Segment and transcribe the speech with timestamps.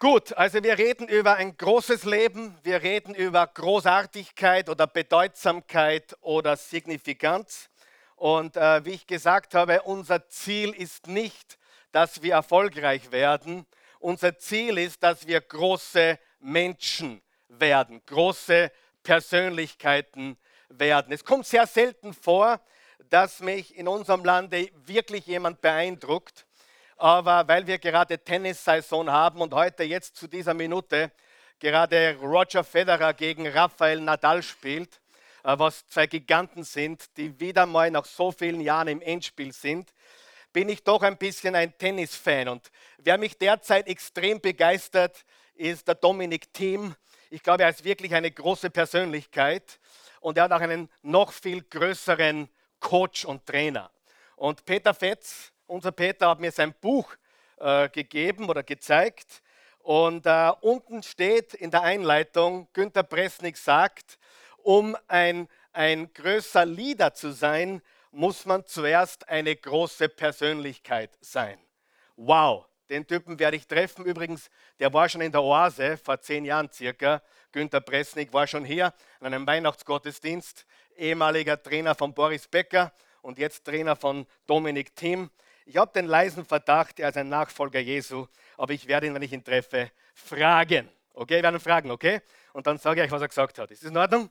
[0.00, 6.56] Gut, also wir reden über ein großes Leben, wir reden über Großartigkeit oder Bedeutsamkeit oder
[6.56, 7.70] Signifikanz.
[8.16, 11.58] Und äh, wie ich gesagt habe, unser Ziel ist nicht,
[11.92, 13.66] dass wir erfolgreich werden.
[14.00, 18.72] Unser Ziel ist, dass wir große Menschen werden, große
[19.04, 20.36] Persönlichkeiten
[20.68, 21.12] werden.
[21.12, 22.60] Es kommt sehr selten vor,
[23.10, 26.46] dass mich in unserem Lande wirklich jemand beeindruckt.
[26.96, 31.10] Aber weil wir gerade Tennissaison haben und heute jetzt zu dieser Minute
[31.58, 35.00] gerade Roger Federer gegen Rafael Nadal spielt,
[35.42, 39.92] äh, was zwei Giganten sind, die wieder mal nach so vielen Jahren im Endspiel sind,
[40.52, 42.48] bin ich doch ein bisschen ein Tennisfan.
[42.48, 45.24] Und wer mich derzeit extrem begeistert,
[45.54, 46.94] ist der Dominik Thiem.
[47.30, 49.80] Ich glaube, er ist wirklich eine große Persönlichkeit
[50.20, 53.90] und er hat auch einen noch viel größeren Coach und Trainer.
[54.36, 57.14] Und Peter Fetz, unser Peter, hat mir sein Buch
[57.58, 59.42] äh, gegeben oder gezeigt.
[59.78, 64.18] Und äh, unten steht in der Einleitung, Günter Presnik sagt,
[64.62, 71.58] um ein, ein größer Leader zu sein, muss man zuerst eine große Persönlichkeit sein.
[72.16, 74.04] Wow, den Typen werde ich treffen.
[74.04, 77.22] Übrigens, der war schon in der Oase vor zehn Jahren circa.
[77.52, 80.64] Günter Presnik war schon hier an einem Weihnachtsgottesdienst,
[80.96, 85.30] ehemaliger Trainer von Boris Becker und jetzt Trainer von Dominik Thiem.
[85.66, 88.26] Ich habe den leisen Verdacht, er ist ein Nachfolger Jesu,
[88.58, 90.90] aber ich werde ihn, wenn ich ihn treffe, fragen.
[91.14, 92.20] Okay, wir werden fragen, okay?
[92.52, 93.70] Und dann sage ich euch, was er gesagt hat.
[93.70, 94.28] Ist das in Ordnung?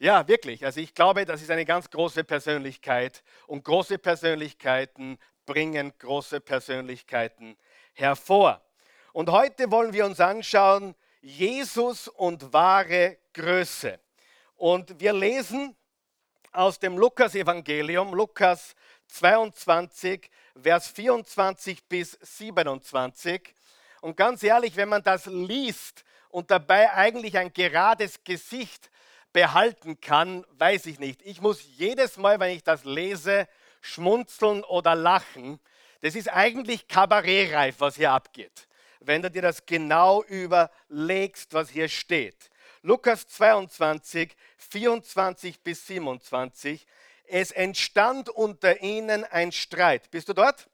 [0.00, 0.64] Ja, wirklich.
[0.64, 7.56] Also ich glaube, das ist eine ganz große Persönlichkeit und große Persönlichkeiten bringen große Persönlichkeiten
[7.92, 8.60] hervor.
[9.12, 14.00] Und heute wollen wir uns anschauen, Jesus und wahre Größe.
[14.56, 15.76] Und wir lesen
[16.52, 18.74] aus dem Lukas-Evangelium, Lukas
[19.12, 20.30] 22,
[20.62, 23.54] Vers 24 bis 27.
[24.00, 28.90] Und ganz ehrlich, wenn man das liest und dabei eigentlich ein gerades Gesicht
[29.32, 31.22] behalten kann, weiß ich nicht.
[31.22, 33.48] Ich muss jedes Mal, wenn ich das lese,
[33.80, 35.60] schmunzeln oder lachen.
[36.00, 38.68] Das ist eigentlich kabarettreif, was hier abgeht,
[39.00, 42.50] wenn du dir das genau überlegst, was hier steht.
[42.82, 46.86] Lukas 22, 24 bis 27
[47.30, 50.10] es entstand unter ihnen ein Streit.
[50.10, 50.68] Bist du dort?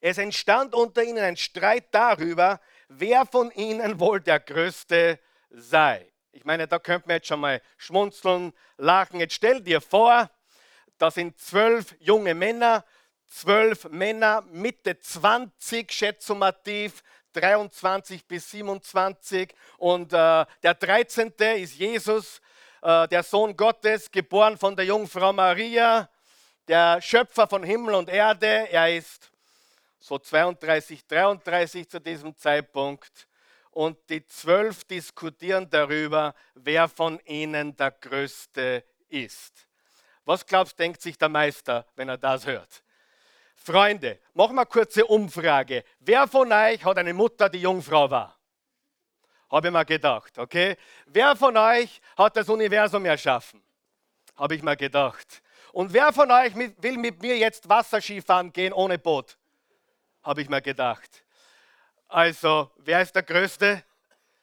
[0.00, 5.18] Es entstand unter ihnen ein Streit darüber, wer von ihnen wohl der Größte
[5.50, 6.10] sei.
[6.32, 9.20] Ich meine, da könnte man jetzt schon mal schmunzeln, lachen.
[9.20, 10.30] Jetzt stell dir vor,
[10.98, 12.84] da sind zwölf junge Männer,
[13.26, 17.02] zwölf Männer Mitte 20, schätzumativ,
[17.32, 19.54] 23 bis 27.
[19.78, 21.32] Und äh, der 13.
[21.56, 22.40] ist Jesus,
[22.86, 26.08] äh, der Sohn Gottes, geboren von der Jungfrau Maria,
[26.68, 28.68] der Schöpfer von Himmel und Erde.
[28.70, 29.32] Er ist
[29.98, 33.26] so 32, 33 zu diesem Zeitpunkt.
[33.72, 39.66] Und die zwölf diskutieren darüber, wer von ihnen der Größte ist.
[40.24, 42.84] Was glaubst, denkt sich der Meister, wenn er das hört?
[43.56, 45.82] Freunde, machen wir eine kurze Umfrage.
[45.98, 48.35] Wer von euch hat eine Mutter, die Jungfrau war?
[49.56, 50.76] Habe ich mir gedacht, okay?
[51.06, 53.62] Wer von euch hat das Universum erschaffen?
[54.36, 55.42] Habe ich mir gedacht.
[55.72, 59.38] Und wer von euch will mit mir jetzt Wasserskifahren gehen ohne Boot?
[60.22, 61.24] Habe ich mir gedacht.
[62.06, 63.82] Also, wer ist der Größte?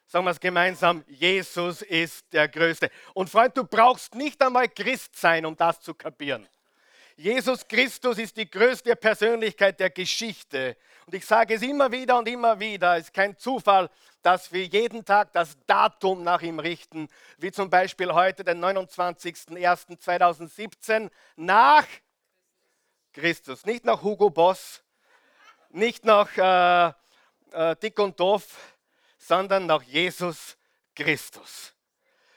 [0.04, 2.90] Sagen wir es gemeinsam, Jesus ist der Größte.
[3.12, 6.44] Und Freund, du brauchst nicht einmal Christ sein, um das zu kapieren.
[7.16, 10.76] Jesus Christus ist die größte Persönlichkeit der Geschichte.
[11.06, 13.88] Und ich sage es immer wieder und immer wieder, es ist kein Zufall,
[14.22, 17.08] dass wir jeden Tag das Datum nach ihm richten,
[17.38, 21.86] wie zum Beispiel heute, den 29.01.2017, nach
[23.12, 23.64] Christus.
[23.64, 24.82] Nicht nach Hugo Boss,
[25.70, 26.92] nicht nach äh,
[27.52, 28.74] äh, Dick und Doof,
[29.18, 30.56] sondern nach Jesus
[30.96, 31.73] Christus.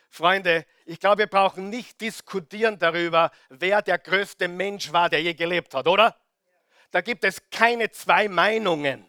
[0.09, 5.33] Freunde, ich glaube, wir brauchen nicht diskutieren darüber, wer der größte Mensch war, der je
[5.33, 6.15] gelebt hat, oder?
[6.91, 9.05] Da gibt es keine zwei Meinungen.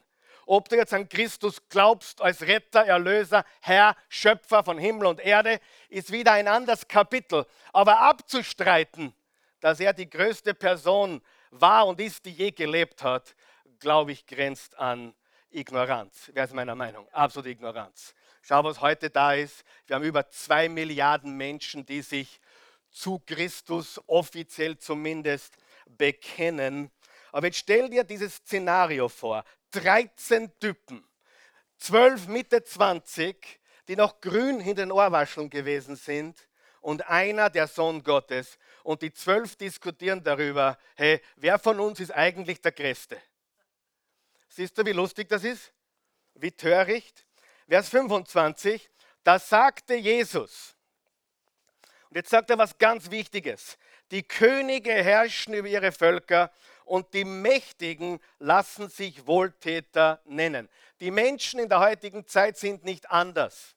[0.47, 5.61] Ob du jetzt an Christus glaubst als Retter, Erlöser, Herr, Schöpfer von Himmel und Erde,
[5.91, 7.45] ist wieder ein anderes Kapitel.
[7.73, 9.15] Aber abzustreiten,
[9.61, 11.21] dass er die größte Person
[11.51, 13.35] war und ist, die je gelebt hat,
[13.79, 15.15] glaube ich, grenzt an
[15.51, 16.31] Ignoranz.
[16.33, 17.07] Wer ist meiner Meinung?
[17.13, 18.15] Absolute Ignoranz.
[18.49, 19.63] Schau, was heute da ist.
[19.87, 22.41] Wir haben über zwei Milliarden Menschen, die sich
[22.91, 25.55] zu Christus offiziell zumindest
[25.87, 26.91] bekennen.
[27.31, 29.45] Aber jetzt stell dir dieses Szenario vor.
[29.73, 31.07] 13 Typen,
[31.77, 36.49] 12 Mitte 20, die noch grün hinter den Ohrwascheln gewesen sind
[36.81, 38.59] und einer der Sohn Gottes.
[38.83, 43.21] Und die zwölf diskutieren darüber, hey, wer von uns ist eigentlich der Größte?
[44.49, 45.71] Siehst du, wie lustig das ist?
[46.41, 47.25] wie töricht.
[47.69, 48.89] Vers 25,
[49.23, 50.75] da sagte Jesus,
[52.09, 53.77] und jetzt sagt er was ganz Wichtiges,
[54.11, 56.51] die Könige herrschen über ihre Völker
[56.87, 60.71] und die Mächtigen lassen sich Wohltäter nennen.
[61.01, 63.77] Die Menschen in der heutigen Zeit sind nicht anders.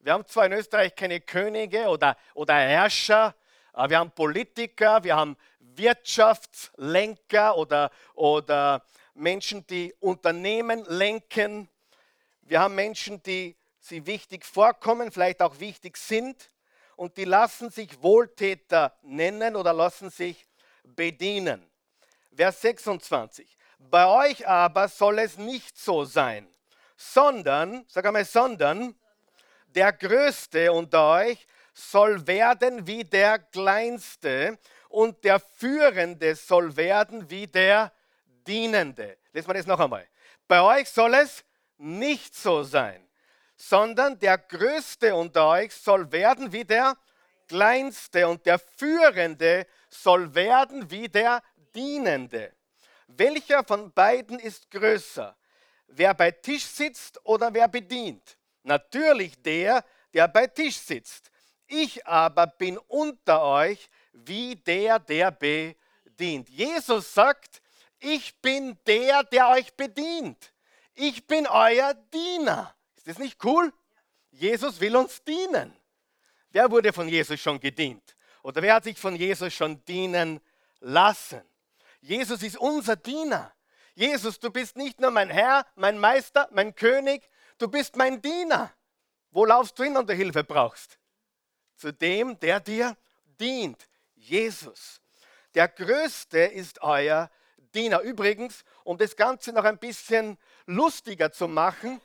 [0.00, 3.36] Wir haben zwar in Österreich keine Könige oder, oder Herrscher,
[3.74, 8.84] wir haben Politiker, wir haben Wirtschaftslenker oder, oder
[9.14, 11.68] Menschen, die Unternehmen lenken.
[12.42, 16.50] Wir haben Menschen, die sie wichtig vorkommen, vielleicht auch wichtig sind
[16.96, 20.46] und die lassen sich Wohltäter nennen oder lassen sich
[20.84, 21.64] bedienen.
[22.34, 23.56] Vers 26.
[23.78, 26.48] Bei euch aber soll es nicht so sein,
[26.96, 28.94] sondern, sag einmal, sondern
[29.66, 37.46] der Größte unter euch soll werden wie der Kleinste und der Führende soll werden wie
[37.46, 37.92] der
[38.46, 39.16] Dienende.
[39.32, 40.06] Lesen wir das noch einmal.
[40.46, 41.44] Bei euch soll es
[41.82, 43.06] nicht so sein,
[43.56, 46.96] sondern der Größte unter euch soll werden wie der
[47.48, 51.42] Kleinste und der Führende soll werden wie der
[51.74, 52.52] Dienende.
[53.08, 55.36] Welcher von beiden ist größer?
[55.88, 58.38] Wer bei Tisch sitzt oder wer bedient?
[58.62, 61.30] Natürlich der, der bei Tisch sitzt.
[61.66, 66.48] Ich aber bin unter euch wie der, der bedient.
[66.48, 67.60] Jesus sagt,
[67.98, 70.51] ich bin der, der euch bedient.
[70.94, 72.74] Ich bin euer Diener.
[72.96, 73.72] Ist das nicht cool?
[74.30, 75.74] Jesus will uns dienen.
[76.50, 78.16] Wer wurde von Jesus schon gedient?
[78.42, 80.40] Oder wer hat sich von Jesus schon dienen
[80.80, 81.42] lassen?
[82.00, 83.52] Jesus ist unser Diener.
[83.94, 87.28] Jesus, du bist nicht nur mein Herr, mein Meister, mein König,
[87.58, 88.72] du bist mein Diener.
[89.30, 90.98] Wo laufst du hin, wenn du Hilfe brauchst?
[91.76, 92.96] Zu dem, der dir
[93.40, 93.88] dient.
[94.14, 95.00] Jesus.
[95.54, 97.30] Der Größte ist euer
[97.74, 98.00] Diener.
[98.00, 100.38] Übrigens, um das Ganze noch ein bisschen
[100.74, 102.00] lustiger zu machen,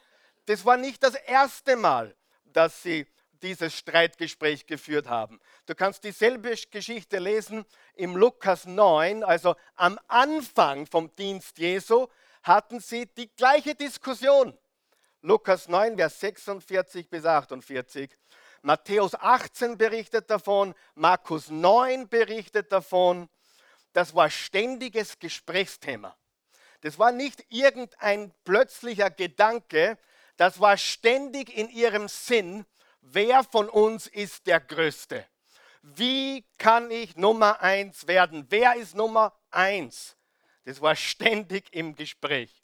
[0.45, 2.15] das war nicht das erste Mal,
[2.45, 3.07] dass sie
[3.41, 5.39] dieses Streitgespräch geführt haben.
[5.65, 7.65] Du kannst dieselbe Geschichte lesen
[7.95, 12.07] im Lukas 9, also am Anfang vom Dienst Jesu
[12.43, 14.57] hatten sie die gleiche Diskussion.
[15.21, 18.09] Lukas 9, Vers 46 bis 48.
[18.61, 23.29] Matthäus 18 berichtet davon, Markus 9 berichtet davon.
[23.93, 26.15] Das war ständiges Gesprächsthema.
[26.81, 29.97] Das war nicht irgendein plötzlicher Gedanke,
[30.37, 32.65] das war ständig in ihrem Sinn
[33.13, 35.25] wer von uns ist der Größte?
[35.81, 38.45] Wie kann ich Nummer eins werden?
[38.49, 40.15] Wer ist Nummer eins?
[40.65, 42.61] Das war ständig im Gespräch.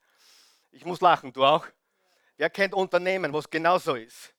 [0.72, 1.66] Ich muss lachen, du auch?
[2.36, 4.34] Wer kennt Unternehmen, wo es genauso ist?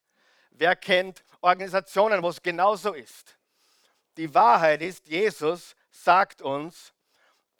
[0.50, 3.38] Wer kennt Organisationen, wo es genauso ist?
[4.17, 6.93] Die Wahrheit ist, Jesus sagt uns,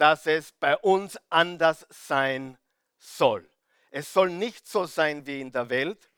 [0.05, 2.59] dass es bei uns anders sein
[2.99, 3.51] soll.
[3.91, 6.11] Es soll nicht so sein wie in der Welt,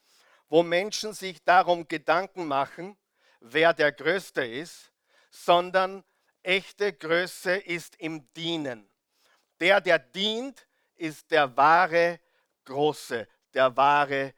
[0.49, 2.97] wo Menschen sich darum Gedanken machen,
[3.39, 4.91] wer der Größte ist,
[5.31, 6.03] sondern
[6.43, 8.91] echte Größe ist im Dienen.
[9.61, 10.67] Der, der dient,
[10.97, 12.19] ist der wahre
[12.65, 14.35] Große, der wahre,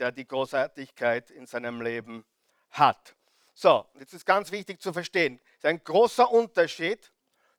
[0.00, 2.24] der die Großartigkeit in seinem Leben
[2.72, 3.14] hat.
[3.54, 7.12] So, jetzt ist ganz wichtig zu verstehen, es ist ein großer Unterschied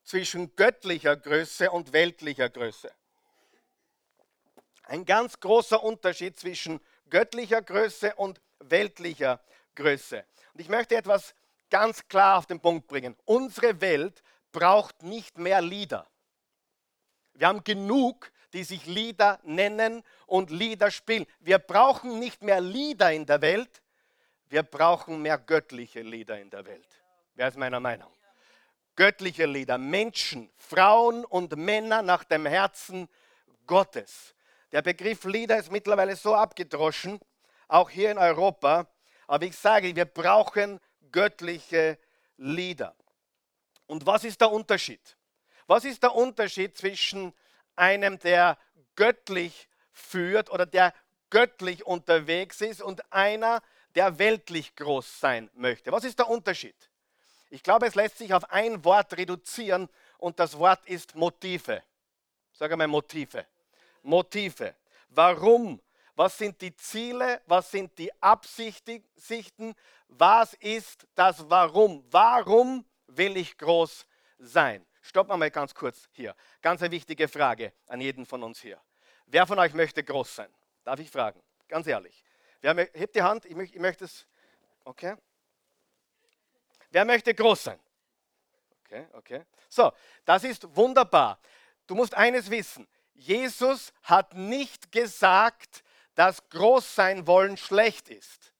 [0.06, 2.92] zwischen göttlicher Größe und weltlicher Größe.
[4.84, 6.80] Ein ganz großer Unterschied zwischen
[7.10, 9.42] göttlicher Größe und weltlicher
[9.74, 10.24] Größe.
[10.54, 11.33] Und ich möchte etwas
[11.69, 13.16] ganz klar auf den Punkt bringen.
[13.26, 14.21] Unsere Welt
[14.52, 16.07] braucht nicht mehr Lieder.
[17.33, 21.26] Wir haben genug, die sich Lieder nennen und Lieder spielen.
[21.40, 23.81] Wir brauchen nicht mehr Lieder in der Welt,
[24.47, 26.88] wir brauchen mehr göttliche Lieder in der Welt.
[27.33, 28.15] Wer ist meiner Meinung?
[28.95, 33.09] Göttliche Lieder, Menschen, Frauen und Männer nach dem Herzen
[33.68, 34.35] Gottes.
[34.71, 37.19] Der Begriff Lieder ist mittlerweile so abgedroschen,
[37.68, 38.87] auch hier in Europa.
[39.28, 40.80] Aber ich sage, wir brauchen
[41.11, 41.97] göttliche
[42.37, 42.95] Lieder.
[43.87, 45.18] Und was ist der Unterschied?
[45.68, 47.33] Was ist der Unterschied zwischen
[47.75, 48.57] einem, der
[48.95, 50.94] göttlich führt oder der
[51.30, 53.61] göttlich unterwegs ist und einer,
[53.95, 55.92] der weltlich groß sein möchte?
[55.92, 56.75] Was ist der Unterschied?
[57.56, 61.81] Ich glaube, es lässt sich auf ein Wort reduzieren und das Wort ist Motive.
[62.52, 63.45] Sag einmal Motive.
[64.04, 64.76] Motive.
[65.07, 65.81] Warum?
[66.16, 67.42] Was sind die Ziele?
[67.45, 69.74] Was sind die Absichten?
[70.09, 72.04] Was ist das Warum?
[72.12, 74.06] Warum will ich groß
[74.38, 74.85] sein?
[75.02, 76.35] Stopp mal ganz kurz hier.
[76.62, 78.81] Ganz eine wichtige Frage an jeden von uns hier.
[79.28, 80.54] Wer von euch möchte groß sein?
[80.83, 81.42] Darf ich fragen?
[81.69, 82.21] Ganz ehrlich.
[82.59, 83.45] Wer hebt die Hand?
[83.45, 84.28] Ich, möchte, ich möchte es.
[84.83, 85.16] Okay.
[86.95, 87.80] Wer möchte groß sein?
[88.85, 89.45] Okay, okay.
[89.68, 89.92] So,
[90.23, 91.37] das ist wunderbar.
[91.87, 92.87] Du musst eines wissen.
[93.14, 95.83] Jesus hat nicht gesagt,
[96.14, 98.54] dass groß sein wollen schlecht ist.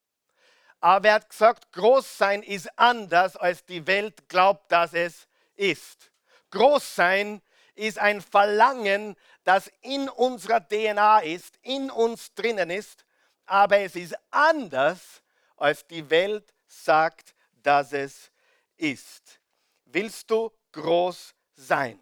[0.82, 6.12] Aber er hat gesagt, groß sein ist anders, als die Welt glaubt, dass es ist.
[6.51, 7.42] Groß sein
[7.75, 9.15] ist ein Verlangen,
[9.46, 13.06] das in unserer DNA ist, in uns drinnen ist,
[13.46, 15.24] aber es ist anders,
[15.56, 17.35] als die Welt sagt,
[17.66, 18.32] dass es
[18.78, 19.40] ist.
[19.86, 22.00] Willst du groß sein?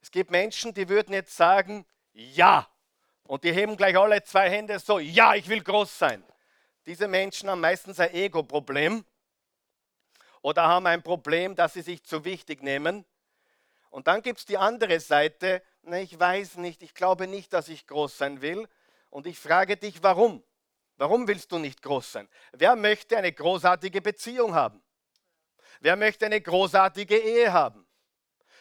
[0.00, 2.68] Es gibt Menschen, die würden jetzt sagen, ja.
[3.24, 6.24] Und die heben gleich alle zwei Hände so, ja, ich will groß sein.
[6.86, 9.04] Diese Menschen haben meistens ein Ego-Problem
[10.42, 13.06] oder haben ein Problem, dass sie sich zu wichtig nehmen.
[13.90, 17.68] Und dann gibt es die andere Seite, na, ich weiß nicht, ich glaube nicht, dass
[17.68, 18.68] ich groß sein will.
[19.10, 20.42] Und ich frage dich, warum?
[20.96, 22.28] Warum willst du nicht groß sein?
[22.52, 24.82] Wer möchte eine großartige Beziehung haben?
[25.80, 27.86] Wer möchte eine großartige Ehe haben?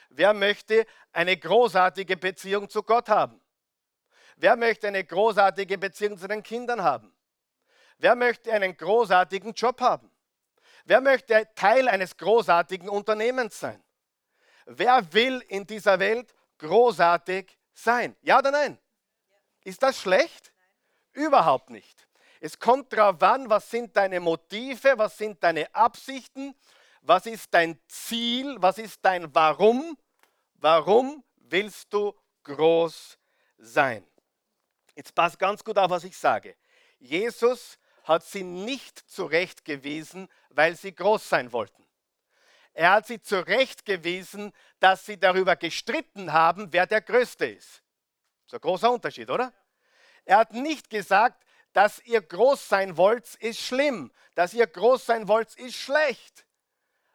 [0.10, 3.40] Wer möchte eine großartige Beziehung zu Gott haben?
[4.36, 7.14] Wer möchte eine großartige Beziehung zu den Kindern haben?
[7.98, 10.12] Wer möchte einen großartigen Job haben?
[10.86, 13.84] Wer möchte Teil eines großartigen Unternehmens sein?
[14.66, 18.16] Wer will in dieser Welt großartig sein?
[18.22, 18.80] Ja oder nein?
[19.64, 20.52] Ist das schlecht?
[21.14, 22.08] Überhaupt nicht.
[22.42, 26.54] Es kommt darauf an, was sind deine Motive, was sind deine Absichten
[27.02, 28.58] was ist dein Ziel?
[28.60, 29.98] Was ist dein Warum?
[30.56, 33.18] Warum willst du groß
[33.58, 34.06] sein?
[34.96, 36.56] Jetzt passt ganz gut auf, was ich sage.
[37.00, 41.86] Jesus hat sie nicht zurechtgewiesen, weil sie groß sein wollten.
[42.74, 47.82] Er hat sie zurechtgewiesen, dass sie darüber gestritten haben, wer der Größte ist.
[48.46, 49.52] Ist ein großer Unterschied, oder?
[50.24, 54.12] Er hat nicht gesagt, dass ihr groß sein wollt, ist schlimm.
[54.36, 56.46] Dass ihr groß sein wollt, ist schlecht.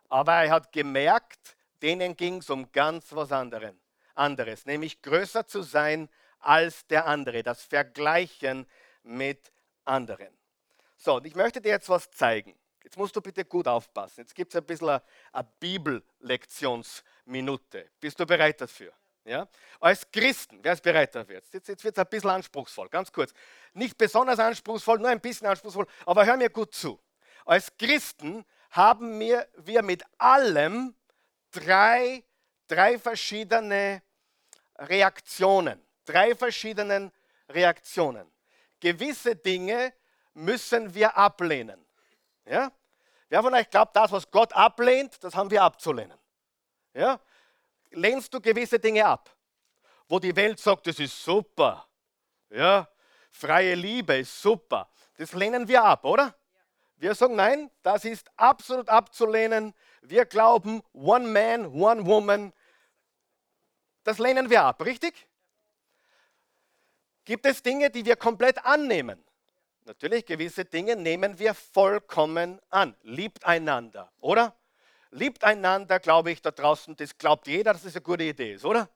[0.08, 6.08] Aber er hat gemerkt, denen ging es um ganz was anderes, nämlich größer zu sein
[6.38, 8.66] als der andere, das Vergleichen
[9.02, 9.52] mit
[9.84, 10.36] anderen.
[10.96, 12.56] So, und ich möchte dir jetzt was zeigen.
[12.82, 14.20] Jetzt musst du bitte gut aufpassen.
[14.20, 17.90] Jetzt gibt es ein bisschen eine, eine Bibellektionsminute.
[18.00, 18.92] Bist du bereit dafür?
[19.26, 19.48] Ja?
[19.80, 21.36] Als Christen, wer ist bereit dafür?
[21.36, 23.32] Jetzt, jetzt, wird es ein bisschen anspruchsvoll, ganz kurz.
[23.74, 26.98] Nicht besonders anspruchsvoll, nur ein bisschen anspruchsvoll, aber hör mir gut zu.
[27.44, 30.94] Als Christen haben wir, wir mit allem
[31.50, 32.24] drei,
[32.68, 34.02] drei verschiedene
[34.78, 35.84] Reaktionen.
[36.04, 37.10] Drei verschiedenen
[37.48, 38.30] Reaktionen.
[38.78, 39.92] Gewisse Dinge
[40.34, 41.84] müssen wir ablehnen.
[42.44, 42.70] Ja?
[43.28, 46.18] Wer von euch glaubt, das, was Gott ablehnt, das haben wir abzulehnen?
[46.94, 47.20] Ja?
[47.90, 49.34] Lehnst du gewisse Dinge ab,
[50.08, 51.86] wo die Welt sagt, das ist super,
[52.50, 52.88] ja?
[53.30, 56.34] freie Liebe ist super, das lehnen wir ab, oder?
[56.98, 59.74] Wir sagen, nein, das ist absolut abzulehnen.
[60.00, 62.54] Wir glauben, one man, one woman.
[64.02, 65.28] Das lehnen wir ab, richtig?
[67.24, 69.22] Gibt es Dinge, die wir komplett annehmen?
[69.84, 72.96] Natürlich, gewisse Dinge nehmen wir vollkommen an.
[73.02, 74.56] Liebt einander, oder?
[75.10, 78.64] Liebt einander, glaube ich, da draußen, das glaubt jeder, dass das eine gute Idee ist,
[78.64, 78.88] oder?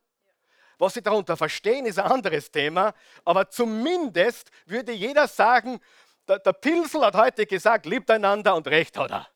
[0.79, 5.79] Was Sie darunter verstehen, ist ein anderes Thema, aber zumindest würde jeder sagen,
[6.27, 9.29] der, der Pilsel hat heute gesagt, liebt einander und recht hat er.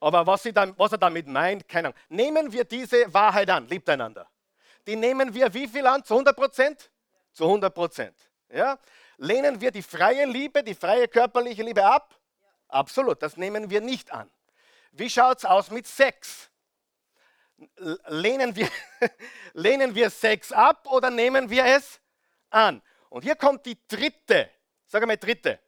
[0.00, 2.00] Aber was, dann, was, er damit meint, keine Ahnung.
[2.08, 4.28] Nehmen wir diese Wahrheit an, liebt einander.
[4.86, 6.04] Die nehmen wir wie viel an?
[6.04, 6.90] Zu 100 Prozent?
[7.32, 8.16] Zu 100 Prozent.
[8.50, 8.78] Ja?
[9.18, 12.14] Lehnen wir die freie Liebe, die freie körperliche Liebe ab?
[12.68, 14.30] Absolut, das nehmen wir nicht an.
[14.92, 16.50] Wie schaut es aus mit Sex?
[18.08, 18.68] Lehnen wir,
[19.54, 22.00] lehnen wir Sex ab oder nehmen wir es
[22.50, 22.82] an?
[23.08, 24.50] Und hier kommt die dritte,
[24.86, 25.58] sage mal dritte,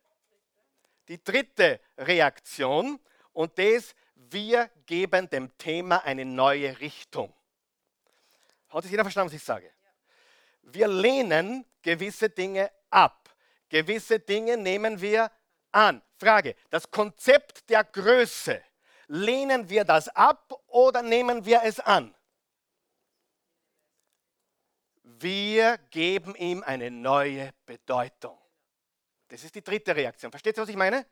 [1.09, 3.01] die dritte Reaktion
[3.33, 7.33] und das, wir geben dem Thema eine neue Richtung.
[8.69, 9.71] Hat es jeder verstanden, was ich sage?
[10.63, 13.35] Wir lehnen gewisse Dinge ab.
[13.69, 15.31] Gewisse Dinge nehmen wir
[15.73, 16.03] an.
[16.19, 18.63] Frage, das Konzept der Größe,
[19.09, 22.15] lehnen wir das ab oder nehmen wir es an?
[25.03, 28.39] Wir geben ihm eine neue Bedeutung.
[29.29, 30.31] Das ist die dritte Reaktion.
[30.31, 31.07] Versteht ihr, was ich meine?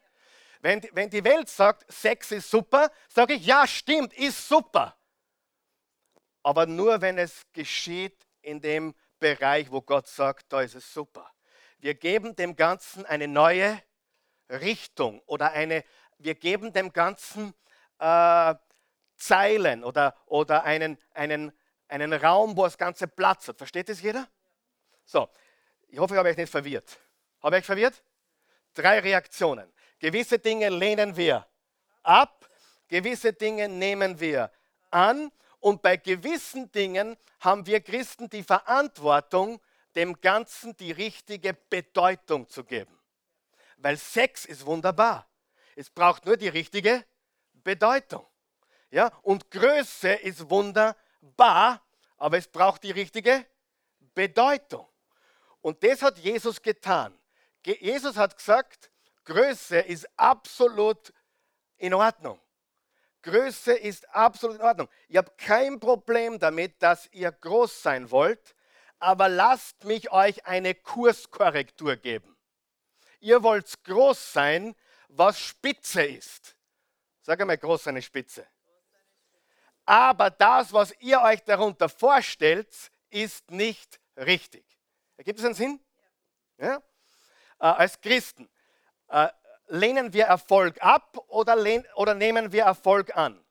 [0.60, 4.96] Wenn, wenn die Welt sagt, Sex ist super, sage ich, ja, stimmt, ist super.
[6.42, 11.30] Aber nur, wenn es geschieht in dem Bereich, wo Gott sagt, da ist es super.
[11.78, 13.82] Wir geben dem Ganzen eine neue
[14.48, 15.84] Richtung oder eine,
[16.18, 17.54] wir geben dem Ganzen
[17.98, 18.54] äh,
[19.16, 21.52] Zeilen oder, oder einen, einen,
[21.88, 23.58] einen Raum, wo das Ganze Platz hat.
[23.58, 24.28] Versteht das jeder?
[25.04, 25.28] So,
[25.88, 26.98] ich hoffe, ich habe euch nicht verwirrt.
[27.42, 28.02] Habe ich euch verwirrt?
[28.74, 29.72] Drei Reaktionen.
[29.98, 31.46] Gewisse Dinge lehnen wir
[32.02, 32.48] ab,
[32.88, 34.50] gewisse Dinge nehmen wir
[34.90, 39.60] an und bei gewissen Dingen haben wir Christen die Verantwortung,
[39.94, 42.96] dem Ganzen die richtige Bedeutung zu geben.
[43.78, 45.28] Weil Sex ist wunderbar.
[45.74, 47.04] Es braucht nur die richtige
[47.66, 48.24] Bedeutung.
[48.90, 49.10] Ja?
[49.22, 51.82] Und Größe ist wunderbar,
[52.16, 53.44] aber es braucht die richtige
[54.14, 54.88] Bedeutung.
[55.60, 57.18] Und das hat Jesus getan.
[57.64, 58.90] Jesus hat gesagt,
[59.24, 61.12] Größe ist absolut
[61.76, 62.40] in Ordnung.
[63.22, 64.88] Größe ist absolut in Ordnung.
[65.08, 68.54] Ich habe kein Problem damit, dass ihr groß sein wollt,
[69.00, 72.36] aber lasst mich euch eine Kurskorrektur geben.
[73.18, 74.76] Ihr wollt groß sein,
[75.08, 76.55] was Spitze ist.
[77.26, 78.46] Sag einmal groß eine Spitze.
[79.84, 82.68] Aber das, was ihr euch darunter vorstellt,
[83.10, 84.64] ist nicht richtig.
[85.16, 85.80] Ergibt es einen Sinn?
[86.56, 86.76] Ja?
[86.76, 86.80] Äh,
[87.58, 88.48] als Christen
[89.08, 89.26] äh,
[89.66, 91.56] lehnen wir Erfolg ab oder,
[91.96, 93.44] oder nehmen wir Erfolg an?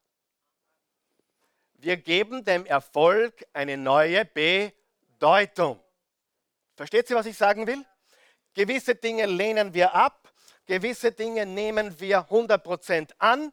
[1.74, 5.84] Wir geben dem Erfolg eine neue Bedeutung.
[6.78, 7.86] Versteht ihr, was ich sagen will?
[8.54, 10.32] Gewisse Dinge lehnen wir ab,
[10.66, 13.52] gewisse Dinge nehmen wir 100% an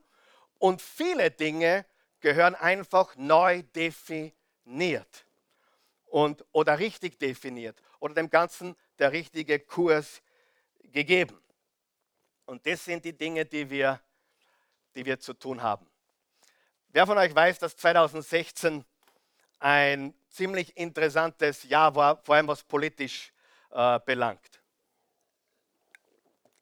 [0.63, 1.85] und viele Dinge
[2.21, 5.27] gehören einfach neu definiert
[6.05, 10.23] und, oder richtig definiert oder dem Ganzen der richtige Kurs
[10.85, 11.43] gegeben.
[12.45, 14.01] Und das sind die Dinge, die wir,
[14.95, 15.85] die wir zu tun haben.
[16.91, 18.85] Wer von euch weiß, dass 2016
[19.59, 23.33] ein ziemlich interessantes Jahr war, vor allem was politisch
[23.71, 24.63] äh, belangt.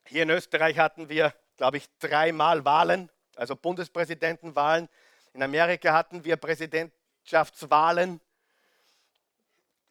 [0.07, 4.87] Hier in Österreich hatten wir, glaube ich, dreimal Wahlen, also Bundespräsidentenwahlen.
[5.33, 8.21] In Amerika hatten wir Präsidentschaftswahlen.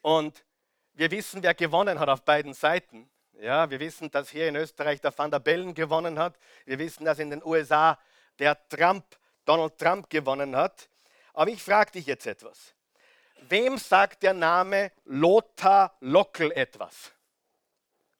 [0.03, 0.45] Und
[0.93, 3.09] wir wissen, wer gewonnen hat auf beiden Seiten.
[3.41, 6.37] Ja, wir wissen, dass hier in Österreich der Van der Bellen gewonnen hat.
[6.65, 7.97] Wir wissen, dass in den USA
[8.37, 9.03] der Trump,
[9.45, 10.87] Donald Trump gewonnen hat.
[11.33, 12.75] Aber ich frage dich jetzt etwas.
[13.47, 17.11] Wem sagt der Name Lothar Lockel etwas?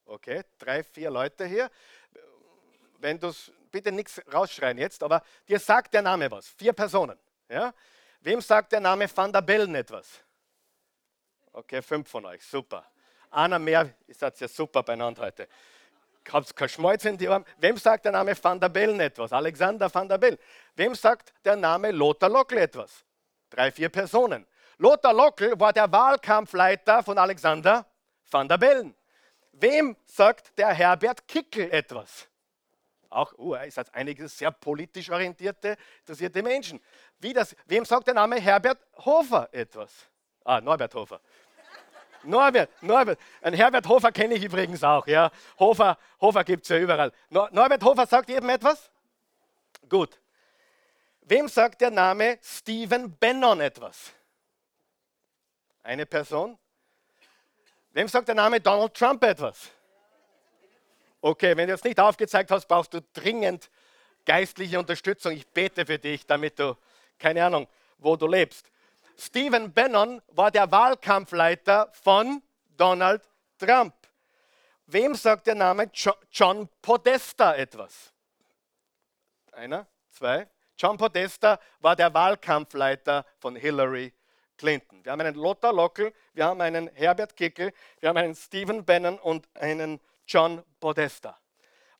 [0.05, 1.69] Okay, drei, vier Leute hier.
[2.98, 6.48] Wenn du es, bitte nichts rausschreien jetzt, aber dir sagt der Name was.
[6.48, 7.18] Vier Personen.
[7.48, 7.74] Ja?
[8.22, 10.22] Wem sagt der Name Van der Bellen etwas?
[11.51, 12.86] Okay, fünf von euch, super.
[13.32, 15.48] Einer mehr, ihr seid ja super beieinander heute.
[16.32, 17.46] Habt kein Schmalz in die Arme.
[17.58, 19.34] Wem sagt der Name Van der Bellen etwas?
[19.34, 20.38] Alexander Van der Bellen.
[20.75, 23.03] Wem sagt der Name Lothar Lockel etwas?
[23.50, 24.46] Drei, vier Personen.
[24.77, 27.86] Lothar Lockel war der Wahlkampfleiter von Alexander
[28.29, 28.96] Van der Bellen.
[29.53, 32.28] Wem sagt der Herbert Kickel etwas?
[33.09, 36.79] Auch, oh, ihr seid einige sehr politisch orientierte, interessierte Menschen.
[37.19, 39.91] Wie das, wem sagt der Name Herbert Hofer etwas?
[40.43, 41.19] Ah, Norbert Hofer.
[42.24, 43.19] Norbert, Norbert.
[43.41, 45.07] Ein Herbert Hofer kenne ich übrigens auch.
[45.07, 45.31] Ja.
[45.57, 47.11] Hofer, Hofer gibt es ja überall.
[47.29, 48.91] Norbert Hofer sagt jedem etwas?
[49.87, 50.19] Gut.
[51.22, 54.13] Wem sagt der Name Stephen Bannon etwas?
[55.83, 56.57] Eine Person?
[57.91, 59.72] Wem sagt der Name Donald Trump etwas?
[61.22, 63.70] Okay, wenn du jetzt nicht aufgezeigt hast, brauchst du dringend
[64.25, 65.34] geistliche Unterstützung.
[65.34, 66.77] Ich bete für dich, damit du,
[67.18, 68.72] keine Ahnung, wo du lebst.
[69.18, 72.42] Stephen Bannon war der Wahlkampfleiter von
[72.77, 73.22] Donald
[73.58, 73.94] Trump.
[74.86, 75.92] Wem sagt der Name
[76.32, 78.14] John Podesta etwas?
[79.51, 80.48] Einer, zwei.
[80.77, 84.14] John Podesta war der Wahlkampfleiter von Hillary
[84.58, 85.03] Clinton.
[85.03, 89.20] Wir haben einen Lothar Lockel, wir haben einen Herbert Kickel, wir haben einen Stephen Bannon
[89.20, 91.35] und einen John Podesta.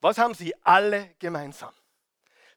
[0.01, 1.73] Was haben sie alle gemeinsam?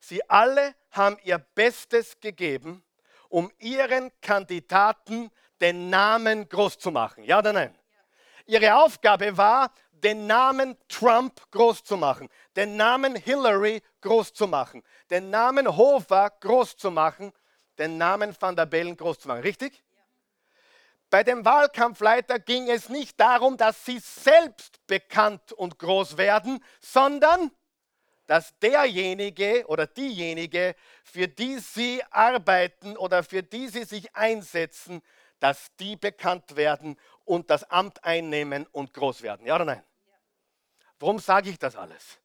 [0.01, 2.85] Sie alle haben ihr Bestes gegeben,
[3.31, 5.31] um ihren Kandidaten
[5.63, 7.25] den Namen groß zu machen.
[7.25, 7.75] Ja oder nein?
[8.45, 14.83] Ihre Aufgabe war, den Namen Trump groß zu machen, den Namen Hillary groß zu machen,
[15.09, 17.33] den Namen Hofer groß zu machen,
[17.79, 19.41] den Namen Van der Bellen groß zu machen.
[19.41, 19.83] Richtig?
[21.13, 27.51] Bei dem Wahlkampfleiter ging es nicht darum, dass sie selbst bekannt und groß werden, sondern
[28.27, 35.03] dass derjenige oder diejenige, für die sie arbeiten oder für die sie sich einsetzen,
[35.39, 39.45] dass die bekannt werden und das Amt einnehmen und groß werden.
[39.45, 39.85] Ja oder nein?
[40.99, 42.21] Warum sage ich das alles?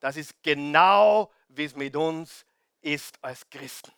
[0.00, 2.46] Das ist genau, wie es mit uns
[2.80, 3.92] ist als Christen.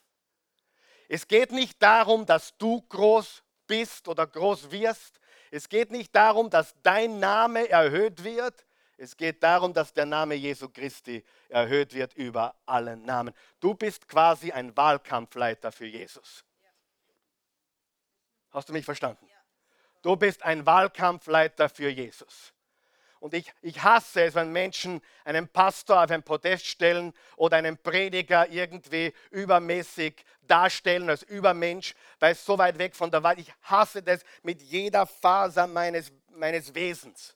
[1.09, 5.21] Es geht nicht darum, dass du groß bist oder groß wirst.
[5.51, 8.67] Es geht nicht darum, dass dein Name erhöht wird.
[8.97, 13.35] Es geht darum, dass der Name Jesu Christi erhöht wird über allen Namen.
[13.61, 16.45] Du bist quasi ein Wahlkampfleiter für Jesus.
[18.51, 19.29] Hast du mich verstanden?
[20.03, 22.53] Du bist ein Wahlkampfleiter für Jesus.
[23.25, 27.79] Und ich, ich hasse es, wenn Menschen einen Pastor auf ein Podest stellen oder einen
[27.79, 33.39] Prediger irgendwie übermäßig darstellen als Übermensch, weil es so weit weg von der Wahrheit.
[33.39, 37.35] Ich hasse das mit jeder Faser meines, meines Wesens.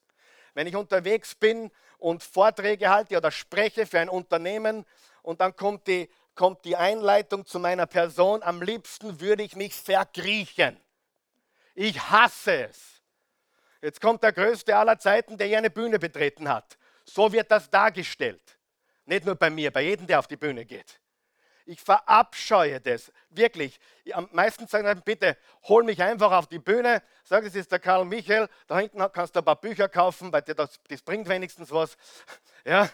[0.52, 4.84] Wenn ich unterwegs bin und Vorträge halte oder spreche für ein Unternehmen
[5.22, 9.74] und dann kommt die, kommt die Einleitung zu meiner Person, am liebsten würde ich mich
[9.74, 10.78] verkriechen.
[11.74, 12.97] Ich hasse es.
[13.80, 16.78] Jetzt kommt der Größte aller Zeiten, der je eine Bühne betreten hat.
[17.04, 18.58] So wird das dargestellt.
[19.04, 21.00] Nicht nur bei mir, bei jedem, der auf die Bühne geht.
[21.64, 23.78] Ich verabscheue das, wirklich.
[24.12, 27.02] Am meisten sagen sie, bitte hol mich einfach auf die Bühne.
[27.24, 28.48] Sag, es ist der Karl Michael.
[28.66, 31.96] Da hinten kannst du ein paar Bücher kaufen, weil das, das bringt wenigstens was.
[32.64, 32.90] Ja.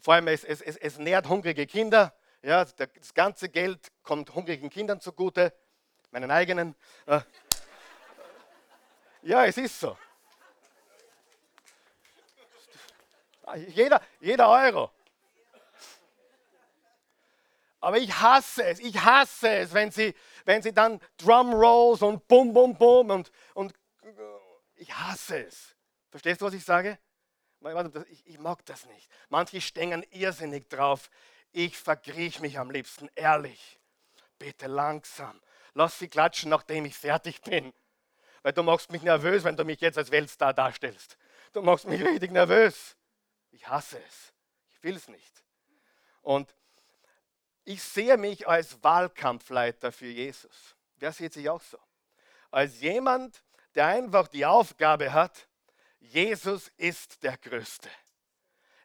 [0.00, 2.14] Vor allem, es, es, es, es nährt hungrige Kinder.
[2.42, 5.52] Ja, das ganze Geld kommt hungrigen Kindern zugute,
[6.10, 6.74] meinen eigenen.
[7.06, 7.24] Ja,
[9.22, 9.96] es ist so.
[13.68, 14.90] Jeder, jeder Euro.
[17.80, 22.26] Aber ich hasse es, ich hasse es, wenn sie, wenn sie dann Drum Rolls und
[22.28, 23.74] Bum, Bum, Bum und, und
[24.76, 25.74] ich hasse es.
[26.10, 26.98] Verstehst du, was ich sage?
[28.08, 29.10] Ich, ich mag das nicht.
[29.28, 31.10] Manche stehen irrsinnig drauf.
[31.50, 33.80] Ich verkriech mich am liebsten, ehrlich.
[34.38, 35.40] Bitte langsam.
[35.74, 37.72] Lass sie klatschen, nachdem ich fertig bin.
[38.42, 41.16] Weil du machst mich nervös, wenn du mich jetzt als Weltstar darstellst.
[41.52, 42.96] Du machst mich richtig nervös.
[43.50, 44.32] Ich hasse es.
[44.70, 45.44] Ich will es nicht.
[46.22, 46.54] Und
[47.64, 50.74] ich sehe mich als Wahlkampfleiter für Jesus.
[50.96, 51.78] Wer sieht sich auch so?
[52.50, 53.42] Als jemand,
[53.74, 55.48] der einfach die Aufgabe hat,
[56.00, 57.88] Jesus ist der Größte.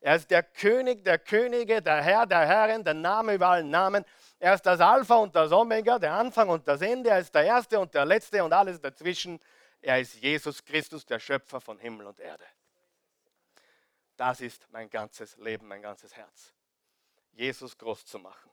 [0.01, 4.05] Er ist der König der Könige, der Herr der Herren, der Name über allen Namen.
[4.39, 7.09] Er ist das Alpha und das Omega, der Anfang und das Ende.
[7.09, 9.39] Er ist der Erste und der Letzte und alles dazwischen.
[9.81, 12.45] Er ist Jesus Christus, der Schöpfer von Himmel und Erde.
[14.15, 16.53] Das ist mein ganzes Leben, mein ganzes Herz.
[17.33, 18.51] Jesus groß zu machen.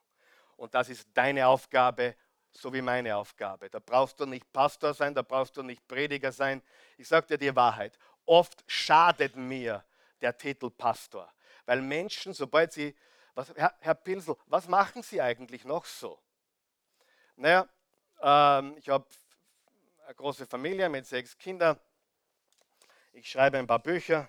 [0.56, 2.14] Und das ist deine Aufgabe,
[2.50, 3.68] so wie meine Aufgabe.
[3.68, 6.62] Da brauchst du nicht Pastor sein, da brauchst du nicht Prediger sein.
[6.96, 7.98] Ich sage dir die Wahrheit.
[8.26, 9.84] Oft schadet mir
[10.20, 11.32] der Titel Pastor,
[11.66, 12.94] weil Menschen, sobald sie,
[13.34, 16.20] was, Herr, Herr Pinsel, was machen Sie eigentlich noch so?
[17.36, 17.68] Naja,
[18.20, 19.06] ähm, ich habe
[20.04, 21.78] eine große Familie mit sechs Kindern.
[23.12, 24.28] Ich schreibe ein paar Bücher,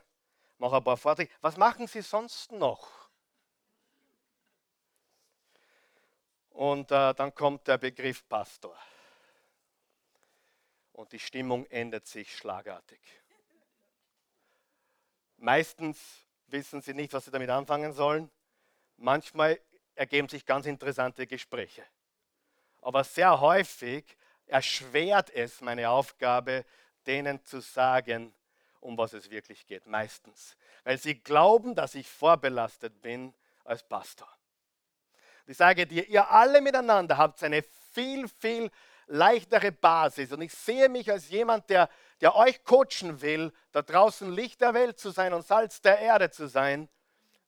[0.58, 1.32] mache ein paar Vorträge.
[1.41, 3.10] Was machen Sie sonst noch?
[6.50, 8.78] Und äh, dann kommt der Begriff Pastor.
[10.93, 13.02] Und die Stimmung ändert sich schlagartig.
[15.38, 16.00] Meistens
[16.48, 18.32] wissen sie nicht, was sie damit anfangen sollen.
[18.98, 19.60] Manchmal
[19.95, 21.84] ergeben sich ganz interessante Gespräche.
[22.82, 24.06] Aber sehr häufig
[24.45, 26.65] erschwert es meine Aufgabe,
[27.08, 28.34] denen zu sagen,
[28.80, 29.86] um was es wirklich geht.
[29.88, 30.56] Meistens.
[30.84, 34.30] Weil sie glauben, dass ich vorbelastet bin als Pastor.
[35.48, 38.71] Ich sage dir, ihr alle miteinander habt eine viel, viel
[39.08, 40.32] leichtere Basis.
[40.32, 41.89] Und ich sehe mich als jemand, der,
[42.21, 46.32] der euch coachen will, da draußen Licht der Welt zu sein und Salz der Erde
[46.32, 46.89] zu sein,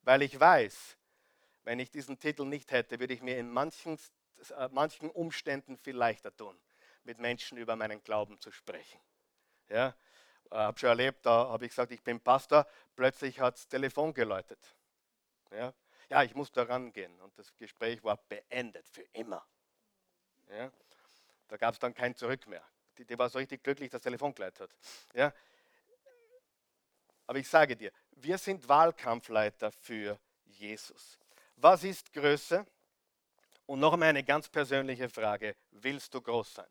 [0.01, 0.97] weil ich weiß,
[1.63, 3.99] wenn ich diesen Titel nicht hätte, würde ich mir in manchen,
[4.57, 6.57] äh, manchen Umständen viel leichter tun,
[7.03, 8.99] mit Menschen über meinen Glauben zu sprechen.
[9.69, 9.95] Ja,
[10.51, 14.13] äh, habe schon erlebt, da habe ich gesagt, ich bin Pastor, plötzlich hat das Telefon
[14.13, 14.59] geläutet.
[15.51, 15.73] Ja,
[16.09, 17.19] ja, ich muss da rangehen.
[17.21, 19.45] Und das Gespräch war beendet für immer.
[20.49, 20.71] Ja?
[21.47, 22.63] Da gab es dann kein Zurück mehr.
[22.97, 24.75] Die, die, war so richtig glücklich, dass das Telefon geleitet hat.
[25.13, 25.33] Ja?
[27.25, 31.19] Aber ich sage dir, wir sind Wahlkampfleiter für Jesus.
[31.57, 32.65] Was ist Größe?
[33.65, 35.55] Und noch einmal eine ganz persönliche Frage.
[35.71, 36.67] Willst du groß sein?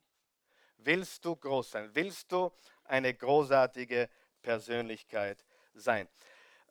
[0.78, 1.90] Willst du groß sein?
[1.94, 2.50] Willst du
[2.84, 4.08] eine großartige
[4.40, 6.08] Persönlichkeit sein?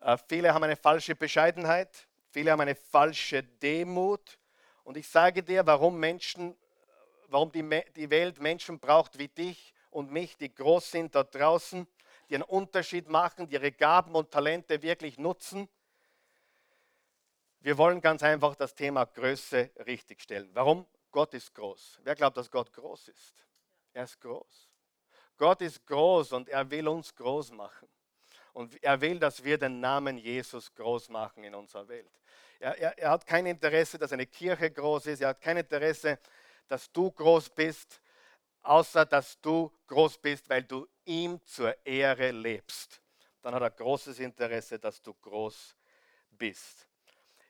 [0.02, 2.08] Äh, viele haben eine falsche Bescheidenheit.
[2.32, 4.40] Viele haben eine falsche Demut.
[4.84, 6.56] Und ich sage dir, warum Menschen,
[7.30, 11.88] warum die, die Welt Menschen braucht wie dich und mich, die groß sind da draußen,
[12.30, 15.70] die einen Unterschied machen, die ihre Gaben und Talente wirklich nutzen.
[17.62, 20.50] Wir wollen ganz einfach das Thema Größe richtigstellen.
[20.54, 20.86] Warum?
[21.12, 22.00] Gott ist groß.
[22.04, 23.34] Wer glaubt, dass Gott groß ist?
[23.94, 24.70] Er ist groß.
[25.38, 27.88] Gott ist groß und er will uns groß machen.
[28.54, 32.12] Und er will, dass wir den Namen Jesus groß machen in unserer Welt.
[32.60, 35.22] Er, er, er hat kein Interesse, dass eine Kirche groß ist.
[35.22, 36.20] Er hat kein Interesse,
[36.68, 38.02] dass du groß bist,
[38.62, 43.02] außer dass du groß bist, weil du ihm zur Ehre lebst.
[43.42, 45.76] Dann hat er großes Interesse, dass du groß
[46.32, 46.88] bist.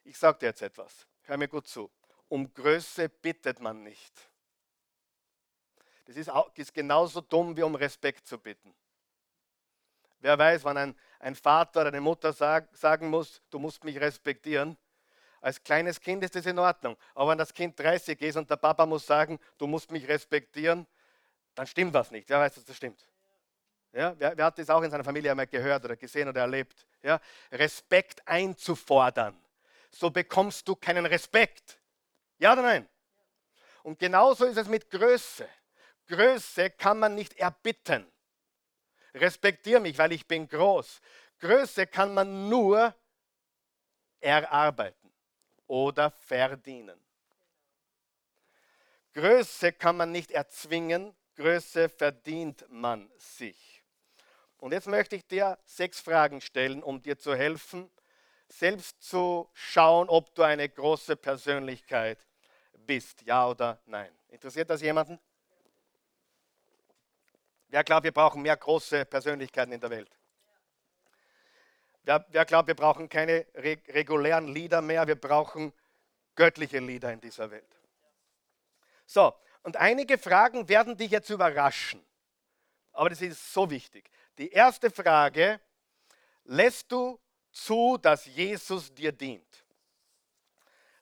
[0.04, 1.08] Ich sage dir jetzt etwas.
[1.24, 1.92] Hör mir gut zu.
[2.28, 4.14] Um Größe bittet man nicht.
[6.06, 8.76] Das ist, auch, ist genauso dumm, wie um Respekt zu bitten.
[10.20, 14.00] Wer weiß, wann ein, ein Vater oder eine Mutter sag, sagen muss, du musst mich
[14.00, 14.78] respektieren,
[15.46, 16.98] als kleines Kind ist das in Ordnung.
[17.14, 20.88] Aber wenn das Kind 30 ist und der Papa muss sagen, du musst mich respektieren,
[21.54, 22.28] dann stimmt was nicht.
[22.30, 23.08] Wer weiß, dass das stimmt?
[23.94, 26.88] Ja, wer, wer, hat das auch in seiner Familie einmal gehört oder gesehen oder erlebt?
[27.04, 29.40] Ja, Respekt einzufordern.
[29.92, 31.80] So bekommst du keinen Respekt.
[32.40, 32.90] Ja oder nein?
[33.84, 35.48] Und genauso ist es mit Größe.
[36.08, 38.12] Größe kann man nicht erbitten.
[39.14, 41.02] Respektiere mich, weil ich bin groß.
[41.38, 42.96] Größe kann man nur
[44.20, 45.05] erarbeiten
[45.68, 47.00] oder verdienen.
[49.14, 53.84] Größe kann man nicht erzwingen, Größe verdient man sich.
[54.58, 57.90] Und jetzt möchte ich dir sechs Fragen stellen, um dir zu helfen,
[58.48, 62.26] selbst zu schauen, ob du eine große Persönlichkeit
[62.74, 64.12] bist, ja oder nein.
[64.30, 65.20] Interessiert das jemanden?
[67.68, 70.10] Wer glaubt, wir brauchen mehr große Persönlichkeiten in der Welt?
[72.06, 75.74] Wer, wer glaubt, wir brauchen keine re regulären Lieder mehr, wir brauchen
[76.36, 77.80] göttliche Lieder in dieser Welt?
[79.08, 82.06] So, und einige Fragen werden dich jetzt überraschen.
[82.92, 84.10] Aber das ist so wichtig.
[84.38, 85.60] Die erste Frage,
[86.44, 87.20] lässt du
[87.52, 89.66] zu, dass Jesus dir dient?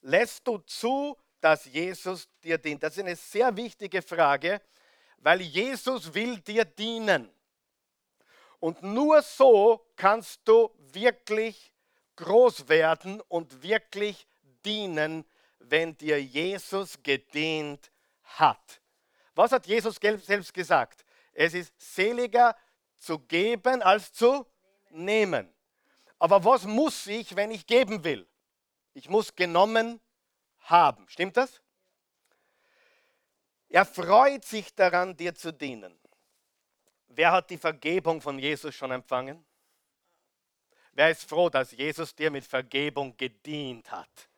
[0.01, 2.81] Lässt du zu, dass Jesus dir dient?
[2.81, 4.61] Das ist eine sehr wichtige Frage,
[5.17, 7.29] weil Jesus will dir dienen.
[8.59, 11.73] Und nur so kannst du wirklich
[12.15, 14.27] groß werden und wirklich
[14.65, 15.25] dienen,
[15.59, 17.91] wenn dir Jesus gedient
[18.23, 18.81] hat.
[19.35, 21.05] Was hat Jesus selbst gesagt?
[21.33, 22.55] Es ist seliger
[22.97, 24.45] zu geben als zu
[24.89, 25.53] nehmen.
[26.19, 28.27] Aber was muss ich, wenn ich geben will?
[28.93, 29.99] Ich muss genommen
[30.59, 31.07] haben.
[31.09, 31.61] Stimmt das?
[33.69, 35.99] Er freut sich daran, dir zu dienen.
[37.07, 39.43] Wer hat die Vergebung von Jesus schon empfangen?
[40.93, 44.29] Wer ist froh, dass Jesus dir mit Vergebung gedient hat?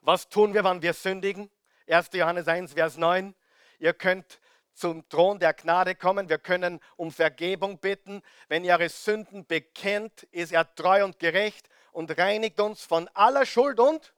[0.00, 1.50] Was tun wir, wenn wir sündigen?
[1.86, 2.10] 1.
[2.14, 3.34] Johannes 1, Vers 9.
[3.78, 4.40] Ihr könnt
[4.72, 6.30] zum Thron der Gnade kommen.
[6.30, 8.22] Wir können um Vergebung bitten.
[8.48, 13.44] Wenn ihr eure Sünden bekennt, ist er treu und gerecht und reinigt uns von aller
[13.44, 14.14] Schuld und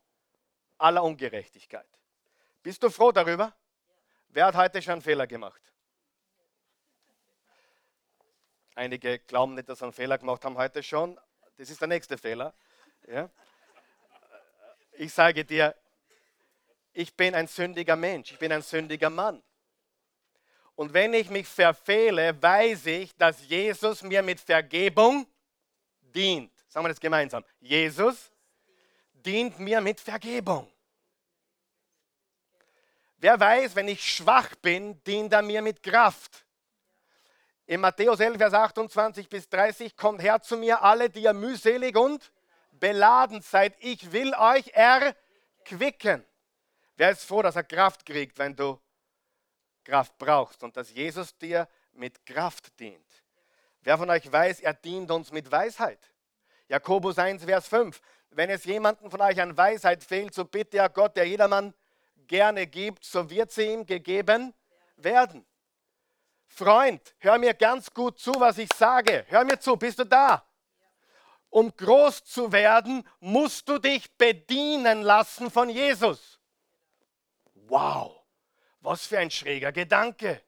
[0.78, 1.88] aller Ungerechtigkeit.
[2.62, 3.52] Bist du froh darüber?
[4.28, 5.61] Wer hat heute schon einen Fehler gemacht?
[8.74, 11.18] Einige glauben nicht, dass sie einen Fehler gemacht haben heute schon.
[11.56, 12.52] Das ist der nächste Fehler.
[13.06, 13.28] Ja?
[14.92, 15.74] Ich sage dir,
[16.92, 19.42] ich bin ein sündiger Mensch, ich bin ein sündiger Mann.
[20.74, 25.26] Und wenn ich mich verfehle, weiß ich, dass Jesus mir mit Vergebung
[26.00, 26.52] dient.
[26.68, 27.44] Sagen wir das gemeinsam.
[27.60, 28.30] Jesus
[29.12, 30.70] dient mir mit Vergebung.
[33.18, 36.44] Wer weiß, wenn ich schwach bin, dient er mir mit Kraft.
[37.72, 41.96] In Matthäus 11, Vers 28 bis 30, kommt her zu mir alle, die ihr mühselig
[41.96, 42.30] und
[42.72, 43.74] beladen seid.
[43.78, 46.22] Ich will euch erquicken.
[46.98, 48.78] Wer ist froh, dass er Kraft kriegt, wenn du
[49.85, 53.11] Kraft brauchst und dass Jesus dir mit Kraft dient?
[53.80, 56.12] Wer von euch weiß, er dient uns mit Weisheit?
[56.68, 58.02] Jakobus 1, Vers 5.
[58.32, 61.72] Wenn es jemanden von euch an Weisheit fehlt, so bitte ja Gott, der jedermann
[62.26, 64.52] gerne gibt, so wird sie ihm gegeben
[64.96, 65.46] werden.
[66.54, 69.24] Freund, hör mir ganz gut zu, was ich sage.
[69.28, 70.46] Hör mir zu, bist du da?
[71.48, 76.38] Um groß zu werden, musst du dich bedienen lassen von Jesus.
[77.54, 78.22] Wow,
[78.80, 80.42] was für ein schräger Gedanke.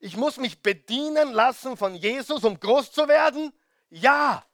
[0.00, 3.52] Ich muss mich bedienen lassen von Jesus, um groß zu werden?
[3.90, 4.46] Ja.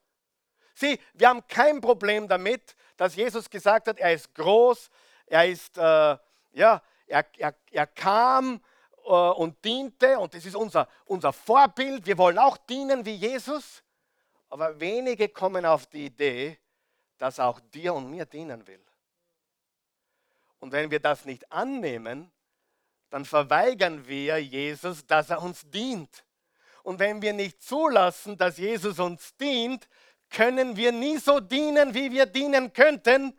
[0.74, 4.90] Sieh, wir haben kein Problem damit, dass Jesus gesagt hat, er ist groß,
[5.26, 6.16] er ist, äh,
[6.52, 8.60] ja, er, er, er kam
[9.04, 12.06] und diente und das ist unser, unser Vorbild.
[12.06, 13.82] Wir wollen auch dienen wie Jesus,
[14.48, 16.58] aber wenige kommen auf die Idee,
[17.18, 18.84] dass auch dir und mir dienen will.
[20.58, 22.30] Und wenn wir das nicht annehmen,
[23.10, 26.24] dann verweigern wir Jesus, dass er uns dient.
[26.82, 29.88] Und wenn wir nicht zulassen, dass Jesus uns dient,
[30.30, 33.38] können wir nie so dienen, wie wir dienen könnten,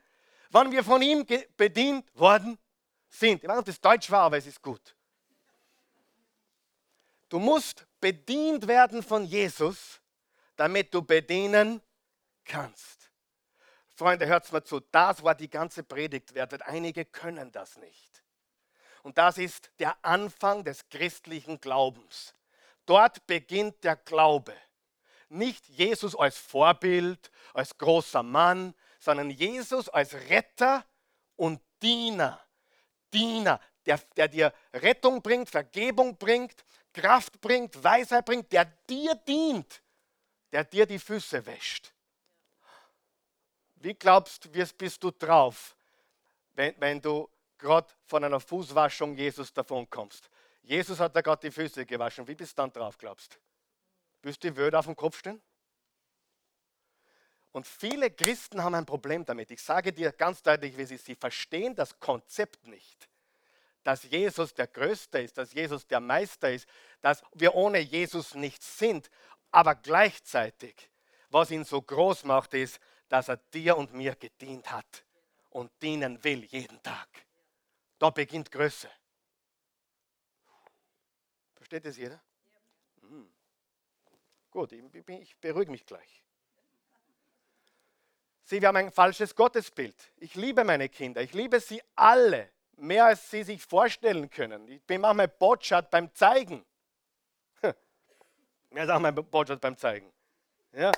[0.49, 1.25] wann wir von ihm
[1.57, 2.57] bedient worden
[3.09, 3.43] sind.
[3.43, 4.94] Ich weiß nicht, ob das Deutsch war, aber es ist gut.
[7.29, 10.01] Du musst bedient werden von Jesus,
[10.55, 11.81] damit du bedienen
[12.43, 13.11] kannst.
[13.95, 16.61] Freunde, hört mal zu, das war die ganze Predigt wert.
[16.63, 18.23] Einige können das nicht.
[19.03, 22.35] Und das ist der Anfang des christlichen Glaubens.
[22.85, 24.53] Dort beginnt der Glaube.
[25.29, 30.85] Nicht Jesus als Vorbild, als großer Mann, sondern Jesus als Retter
[31.35, 32.39] und Diener.
[33.13, 39.81] Diener, der, der dir Rettung bringt, Vergebung bringt, Kraft bringt, Weisheit bringt, der dir dient,
[40.51, 41.93] der dir die Füße wäscht.
[43.75, 45.75] Wie glaubst du, bist du drauf,
[46.53, 50.29] wenn, wenn du gerade von einer Fußwaschung Jesus davon kommst?
[50.63, 52.25] Jesus hat da gerade die Füße gewaschen.
[52.27, 53.37] Wie bist du dann drauf, glaubst
[54.21, 55.41] Willst du die Wörter auf dem Kopf stehen?
[57.51, 59.51] Und viele Christen haben ein Problem damit.
[59.51, 63.07] Ich sage dir ganz deutlich, wie sie, sie verstehen das Konzept nicht,
[63.85, 66.67] dass Jesus der Größte ist, dass Jesus der Meister ist,
[67.01, 69.11] dass wir ohne Jesus nichts sind.
[69.51, 70.89] Aber gleichzeitig,
[71.29, 75.05] was ihn so groß macht, ist, dass er dir und mir gedient hat
[75.51, 77.07] und dienen will jeden Tag.
[77.99, 78.89] Da beginnt Größe.
[81.53, 82.19] Versteht das jeder?
[83.01, 83.29] Hm.
[84.49, 86.23] Gut, ich, beruhige mich gleich.
[88.45, 89.95] Sieh, wir haben ein falsches Gottesbild.
[90.17, 91.21] Ich liebe meine Kinder.
[91.21, 92.54] Ich liebe sie alle.
[92.77, 94.67] Mehr als sie sich vorstellen können.
[94.67, 96.65] Ich bin manchmal Botschaft beim Zeigen.
[98.69, 100.11] Mehr als auch mein Botschaft beim Zeigen.
[100.73, 100.91] Ja,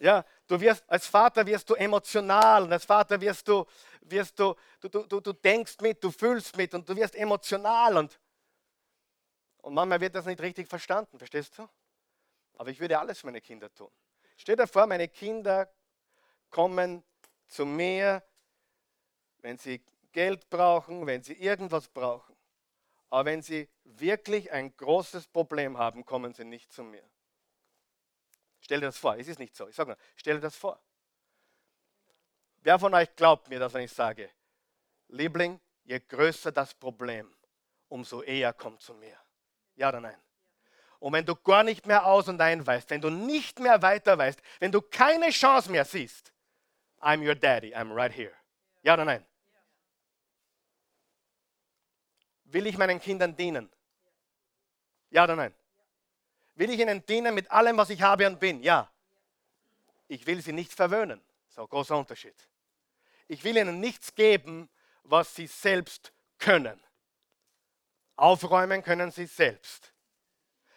[0.00, 3.66] ja, du wirst, als Vater wirst du emotional und als Vater wirst du,
[4.02, 8.18] wirst du, du, du, du denkst mit, du fühlst mit und du wirst emotional und,
[9.58, 11.68] und manchmal wird das nicht richtig verstanden, verstehst du?
[12.56, 13.90] Aber ich würde alles für meine Kinder tun.
[14.36, 15.68] Stell dir vor, meine Kinder
[16.48, 17.04] kommen
[17.48, 18.22] zu mir,
[19.38, 19.82] wenn sie
[20.18, 22.34] Geld brauchen, wenn sie irgendwas brauchen.
[23.08, 27.08] Aber wenn sie wirklich ein großes Problem haben, kommen sie nicht zu mir.
[28.58, 29.68] Stell dir das vor, es ist nicht so.
[29.68, 30.76] Ich sage nur, stell dir das vor.
[32.64, 34.28] Wer von euch glaubt mir das, wenn ich sage,
[35.06, 37.32] Liebling, je größer das Problem,
[37.86, 39.16] umso eher kommt zu mir.
[39.76, 40.20] Ja oder nein?
[40.98, 44.18] Und wenn du gar nicht mehr aus und ein weißt, wenn du nicht mehr weiter
[44.18, 46.32] weißt, wenn du keine Chance mehr siehst,
[47.00, 48.34] I'm your daddy, I'm right here.
[48.82, 49.24] Ja oder nein?
[52.50, 53.70] Will ich meinen Kindern dienen?
[55.10, 55.54] Ja oder nein?
[56.54, 58.62] Will ich ihnen dienen mit allem, was ich habe und bin?
[58.62, 58.90] Ja.
[60.08, 61.20] Ich will sie nicht verwöhnen.
[61.48, 62.34] So großer Unterschied.
[63.26, 64.68] Ich will ihnen nichts geben,
[65.04, 66.82] was sie selbst können.
[68.16, 69.92] Aufräumen können sie selbst.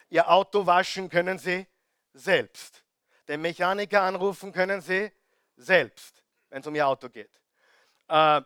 [0.10, 1.66] Ihr Auto waschen können sie
[2.14, 2.84] selbst.
[3.28, 5.12] Den Mechaniker anrufen können sie
[5.56, 7.32] selbst, wenn es um ihr Auto geht.
[8.10, 8.42] Äh,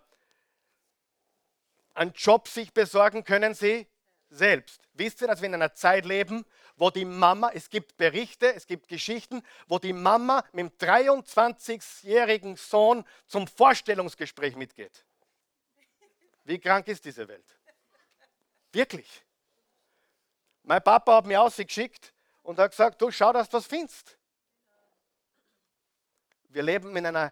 [1.95, 3.87] einen Job sich besorgen können sie
[4.29, 4.81] selbst.
[4.93, 6.45] Wisst ihr, dass wir in einer Zeit leben,
[6.77, 12.57] wo die Mama, es gibt Berichte, es gibt Geschichten, wo die Mama mit dem 23-jährigen
[12.57, 15.05] Sohn zum Vorstellungsgespräch mitgeht.
[16.43, 17.57] Wie krank ist diese Welt?
[18.71, 19.23] Wirklich.
[20.63, 24.17] Mein Papa hat mich ausgeschickt und hat gesagt, du schau, dass du was findest.
[26.49, 27.31] Wir leben in einer,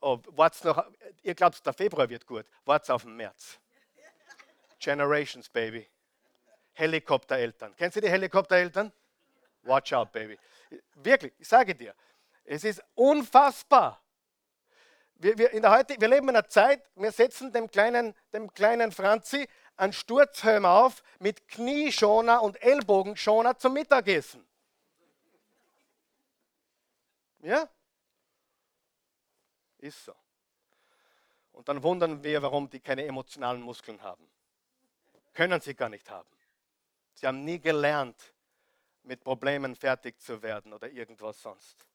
[0.00, 0.84] oh, wart's noch,
[1.22, 3.58] ihr glaubt, der Februar wird gut, wart's auf den März.
[4.84, 5.88] Generations, Baby.
[6.74, 7.74] Helikoptereltern.
[7.76, 8.92] Kennst du die Helikoptereltern?
[9.62, 10.38] Watch out, Baby.
[10.96, 11.94] Wirklich, ich sage dir,
[12.44, 14.02] es ist unfassbar.
[15.14, 18.52] Wir, wir, in der heute, wir leben in einer Zeit, wir setzen dem kleinen, dem
[18.52, 24.46] kleinen Franzi einen Sturzhelm auf mit Knieschoner und Ellbogenschoner zum Mittagessen.
[27.38, 27.68] Ja?
[29.78, 30.14] Ist so.
[31.52, 34.28] Und dann wundern wir, warum die keine emotionalen Muskeln haben.
[35.34, 36.28] Können sie gar nicht haben.
[37.14, 38.34] Sie haben nie gelernt,
[39.02, 41.86] mit Problemen fertig zu werden oder irgendwas sonst.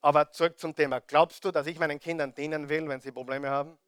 [0.00, 1.00] Aber zurück zum Thema.
[1.00, 3.78] Glaubst du, dass ich meinen Kindern dienen will, wenn sie Probleme haben?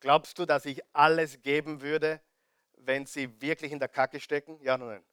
[0.00, 2.20] Glaubst du, dass ich alles geben würde,
[2.76, 4.60] wenn sie wirklich in der Kacke stecken?
[4.62, 5.04] Ja oder nein?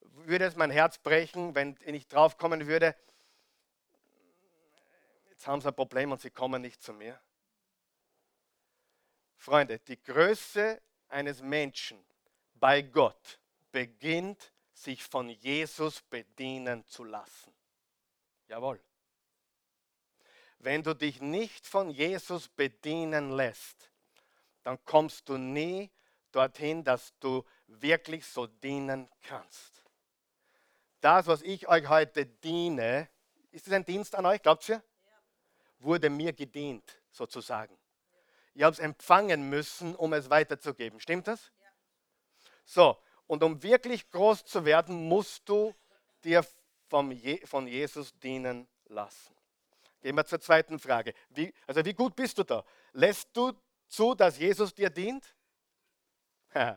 [0.00, 2.94] Würde es mein Herz brechen, wenn ich draufkommen würde,
[5.30, 7.18] jetzt haben sie ein Problem und sie kommen nicht zu mir.
[9.40, 12.04] Freunde, die Größe eines Menschen
[12.54, 13.40] bei Gott
[13.72, 17.52] beginnt, sich von Jesus bedienen zu lassen.
[18.48, 18.80] Jawohl.
[20.58, 23.90] Wenn du dich nicht von Jesus bedienen lässt,
[24.62, 25.90] dann kommst du nie
[26.32, 29.82] dorthin, dass du wirklich so dienen kannst.
[31.00, 33.08] Das, was ich euch heute diene,
[33.52, 34.82] ist es ein Dienst an euch, glaubt ihr?
[35.80, 37.79] wurde mir gedient, sozusagen.
[38.60, 41.00] Ich habe es empfangen müssen, um es weiterzugeben.
[41.00, 41.50] Stimmt das?
[42.66, 42.94] So,
[43.26, 45.74] und um wirklich groß zu werden, musst du
[46.22, 46.44] dir
[46.90, 49.34] vom Je von Jesus dienen lassen.
[50.02, 51.14] Gehen wir zur zweiten Frage.
[51.30, 52.62] Wie, also wie gut bist du da?
[52.92, 53.52] Lässt du
[53.88, 55.34] zu, dass Jesus dir dient?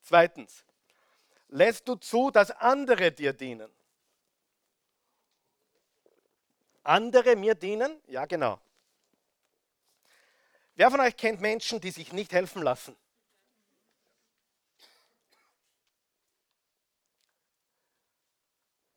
[0.00, 0.64] Zweitens,
[1.48, 3.68] lässt du zu, dass andere dir dienen?
[6.84, 8.00] Andere mir dienen?
[8.06, 8.60] Ja, genau.
[10.76, 12.96] Wer von euch kennt Menschen, die sich nicht helfen lassen?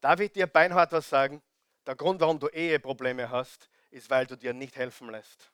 [0.01, 1.41] Darf ich dir beinhart was sagen?
[1.85, 5.51] Der Grund, warum du Eheprobleme hast, ist, weil du dir nicht helfen lässt.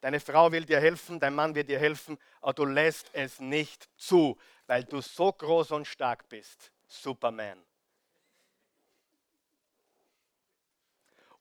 [0.00, 3.88] Deine Frau will dir helfen, dein Mann will dir helfen, aber du lässt es nicht
[3.96, 6.72] zu, weil du so groß und stark bist.
[6.86, 7.64] Superman.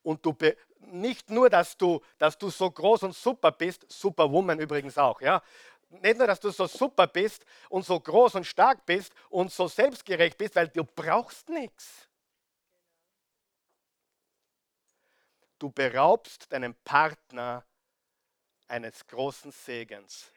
[0.02, 0.34] Und du
[0.88, 5.42] nicht nur, dass du, dass du so groß und super bist, Superwoman übrigens auch, ja.
[5.90, 9.68] Nicht nur, dass du so super bist und so groß und stark bist und so
[9.68, 12.08] selbstgerecht bist, weil du brauchst nichts.
[15.60, 17.64] Du beraubst deinem Partner
[18.68, 20.32] eines großen Segens.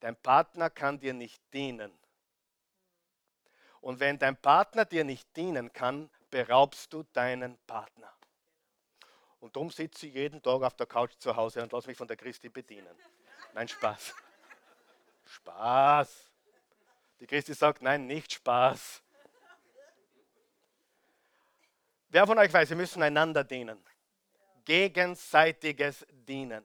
[0.00, 1.92] Dein Partner kann dir nicht dienen.
[3.80, 8.12] Und wenn dein Partner dir nicht dienen kann, beraubst du deinen Partner.
[9.40, 12.06] Und darum sitze ich jeden Tag auf der Couch zu Hause und lasse mich von
[12.06, 12.94] der Christi bedienen.
[13.54, 14.14] Nein, Spaß.
[15.24, 16.30] Spaß.
[17.18, 19.02] Die Christi sagt, nein, nicht Spaß.
[22.08, 23.82] Wer von euch weiß, wir müssen einander dienen.
[24.64, 26.64] Gegenseitiges Dienen.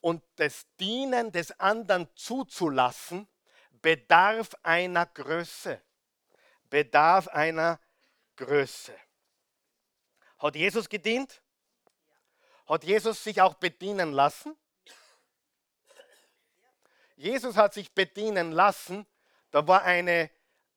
[0.00, 3.28] Und das Dienen des anderen zuzulassen,
[3.70, 5.80] bedarf einer Größe.
[6.68, 7.80] Bedarf einer
[8.36, 8.94] Größe.
[10.38, 11.41] Hat Jesus gedient?
[12.72, 14.56] Hat Jesus sich auch bedienen lassen?
[17.16, 19.06] Jesus hat sich bedienen lassen.
[19.50, 20.30] Da war eine,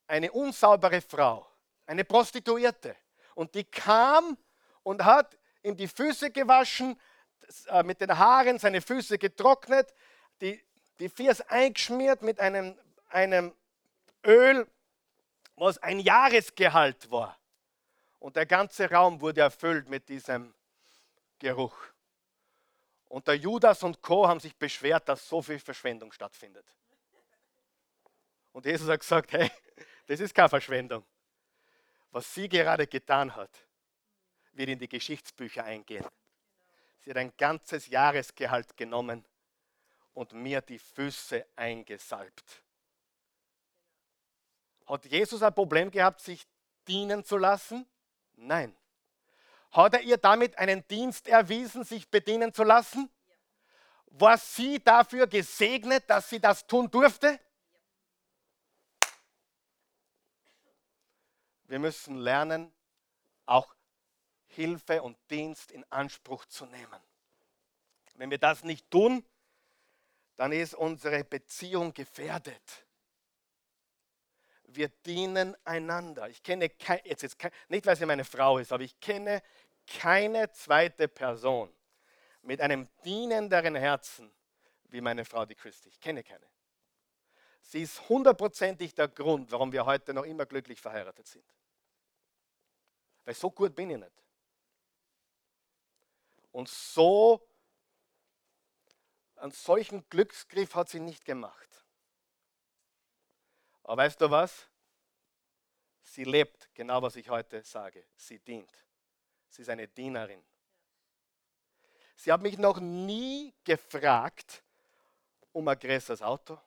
[0.06, 1.50] eine unsaubere Frau,
[1.86, 2.94] eine Prostituierte.
[3.34, 4.36] Und die kam
[4.82, 7.00] und hat ihm die Füße gewaschen,
[7.68, 9.94] äh, mit den Haaren seine Füße getrocknet,
[10.42, 10.62] die,
[10.98, 12.78] die Fiers eingeschmiert mit einem,
[13.08, 13.54] einem
[14.22, 14.70] Öl,
[15.56, 17.38] was ein Jahresgehalt war.
[18.18, 20.52] Und der ganze Raum wurde erfüllt mit diesem
[21.38, 21.76] Geruch.
[23.08, 24.26] Und der Judas und Co.
[24.26, 26.66] haben sich beschwert, dass so viel Verschwendung stattfindet.
[28.52, 29.50] Und Jesus hat gesagt, hey,
[30.06, 31.04] das ist keine Verschwendung.
[32.10, 33.50] Was sie gerade getan hat,
[34.52, 36.06] wird in die Geschichtsbücher eingehen.
[37.00, 39.24] Sie hat ein ganzes Jahresgehalt genommen
[40.14, 42.62] und mir die Füße eingesalbt.
[44.86, 46.46] Hat Jesus ein Problem gehabt, sich
[46.88, 47.86] dienen zu lassen?
[48.36, 48.74] Nein.
[49.76, 53.10] Hat er ihr damit einen Dienst erwiesen, sich bedienen zu lassen?
[54.06, 57.38] War sie dafür gesegnet, dass sie das tun durfte?
[61.64, 62.72] Wir müssen lernen,
[63.44, 63.74] auch
[64.46, 67.00] Hilfe und Dienst in Anspruch zu nehmen.
[68.14, 69.26] Wenn wir das nicht tun,
[70.36, 72.86] dann ist unsere Beziehung gefährdet.
[74.68, 76.28] Wir dienen einander.
[76.28, 77.36] Ich kenne kein, jetzt, jetzt
[77.68, 79.42] nicht, weil sie meine Frau ist, aber ich kenne
[79.86, 81.72] keine zweite Person
[82.42, 84.32] mit einem dienenderen Herzen
[84.84, 85.88] wie meine Frau, die Christi.
[85.88, 86.46] Ich kenne keine.
[87.62, 91.44] Sie ist hundertprozentig der Grund, warum wir heute noch immer glücklich verheiratet sind.
[93.24, 94.22] Weil so gut bin ich nicht.
[96.52, 97.46] Und so,
[99.34, 101.84] einen solchen Glücksgriff hat sie nicht gemacht.
[103.82, 104.68] Aber weißt du was?
[106.02, 108.06] Sie lebt genau, was ich heute sage.
[108.16, 108.85] Sie dient.
[109.56, 110.44] Sie ist eine Dienerin.
[112.14, 114.62] Sie hat mich noch nie gefragt
[115.52, 116.60] um ein größeres Auto,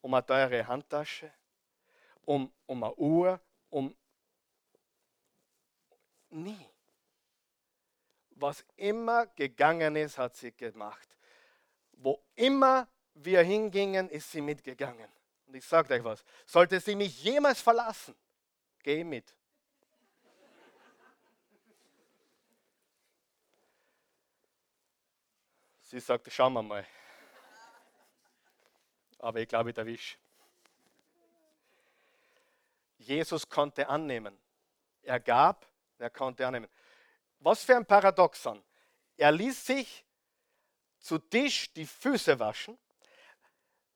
[0.00, 1.32] um eine teure Handtasche,
[2.24, 3.40] um, um eine Uhr,
[3.70, 3.96] um...
[6.30, 6.66] Nie.
[8.30, 11.16] Was immer gegangen ist, hat sie gemacht.
[11.92, 15.12] Wo immer wir hingingen, ist sie mitgegangen.
[15.46, 18.16] Und ich sage euch was, sollte sie mich jemals verlassen,
[18.82, 19.32] geh mit.
[25.90, 26.86] Sie sagte, schauen wir mal.
[29.18, 30.16] Aber ich glaube, ich erwische.
[32.98, 34.40] Jesus konnte annehmen.
[35.02, 35.66] Er gab,
[35.98, 36.68] er konnte annehmen.
[37.40, 38.62] Was für ein Paradoxon.
[39.16, 40.04] Er ließ sich
[41.00, 42.78] zu Tisch die Füße waschen,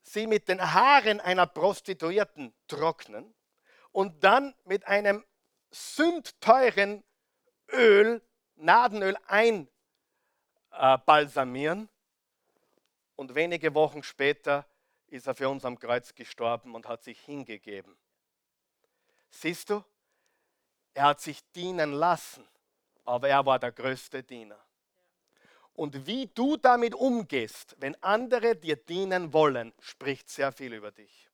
[0.03, 3.33] sie mit den Haaren einer Prostituierten trocknen
[3.93, 5.25] und dann mit einem
[5.71, 7.05] sündteuren
[7.71, 8.21] Öl,
[8.57, 9.69] Nadenöl ein
[10.79, 11.89] äh, balsamieren.
[13.17, 14.67] Und wenige Wochen später
[15.07, 17.97] ist er für uns am Kreuz gestorben und hat sich hingegeben.
[19.31, 19.85] Siehst du,
[20.95, 22.47] er hat sich dienen lassen,
[23.05, 24.59] aber er war der größte Diener.
[25.75, 31.31] Und wie du damit umgehst, wenn andere dir dienen wollen, spricht sehr viel über dich.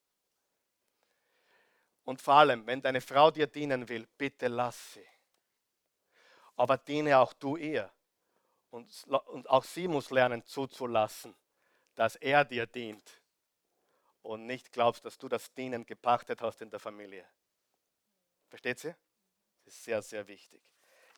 [2.04, 5.06] Und vor allem, wenn deine Frau dir dienen will, bitte lass sie.
[6.56, 7.90] Aber diene auch du ihr.
[8.70, 11.34] Und, und auch sie muss lernen zuzulassen,
[11.96, 13.20] dass er dir dient
[14.22, 17.26] und nicht glaubst, dass du das Dienen gepachtet hast in der Familie.
[18.48, 18.94] Versteht sie?
[19.64, 20.62] Das ist sehr, sehr wichtig.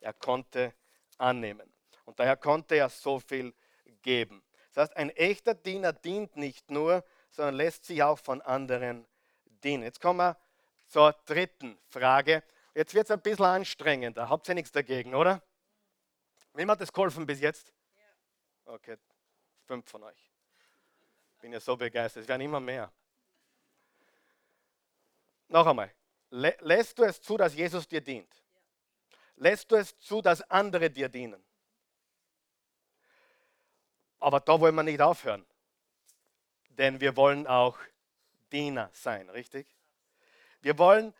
[0.01, 0.73] Er konnte
[1.17, 1.71] annehmen.
[2.05, 3.53] Und daher konnte er so viel
[4.01, 4.43] geben.
[4.73, 9.07] Das heißt, ein echter Diener dient nicht nur, sondern lässt sich auch von anderen
[9.45, 9.83] dienen.
[9.83, 10.37] Jetzt kommen wir
[10.87, 12.43] zur dritten Frage.
[12.75, 14.29] Jetzt wird es ein bisschen anstrengender.
[14.29, 15.41] Habt ihr nichts dagegen, oder?
[16.53, 17.73] Wem hat das geholfen bis jetzt?
[18.65, 18.97] Okay,
[19.65, 20.31] fünf von euch.
[21.41, 22.23] Bin ja so begeistert.
[22.23, 22.91] Es werden immer mehr.
[25.49, 25.93] Noch einmal.
[26.29, 28.33] Lässt du es zu, dass Jesus dir dient?
[29.35, 31.43] Lässt du es zu, dass andere dir dienen?
[34.19, 35.45] Aber da wollen wir nicht aufhören.
[36.69, 37.77] Denn wir wollen auch
[38.51, 39.67] Diener sein, richtig?
[40.61, 41.13] Wir wollen,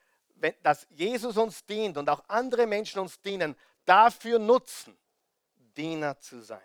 [0.61, 3.55] dass Jesus uns dient und auch andere Menschen uns dienen,
[3.85, 4.97] dafür nutzen,
[5.77, 6.61] Diener zu sein.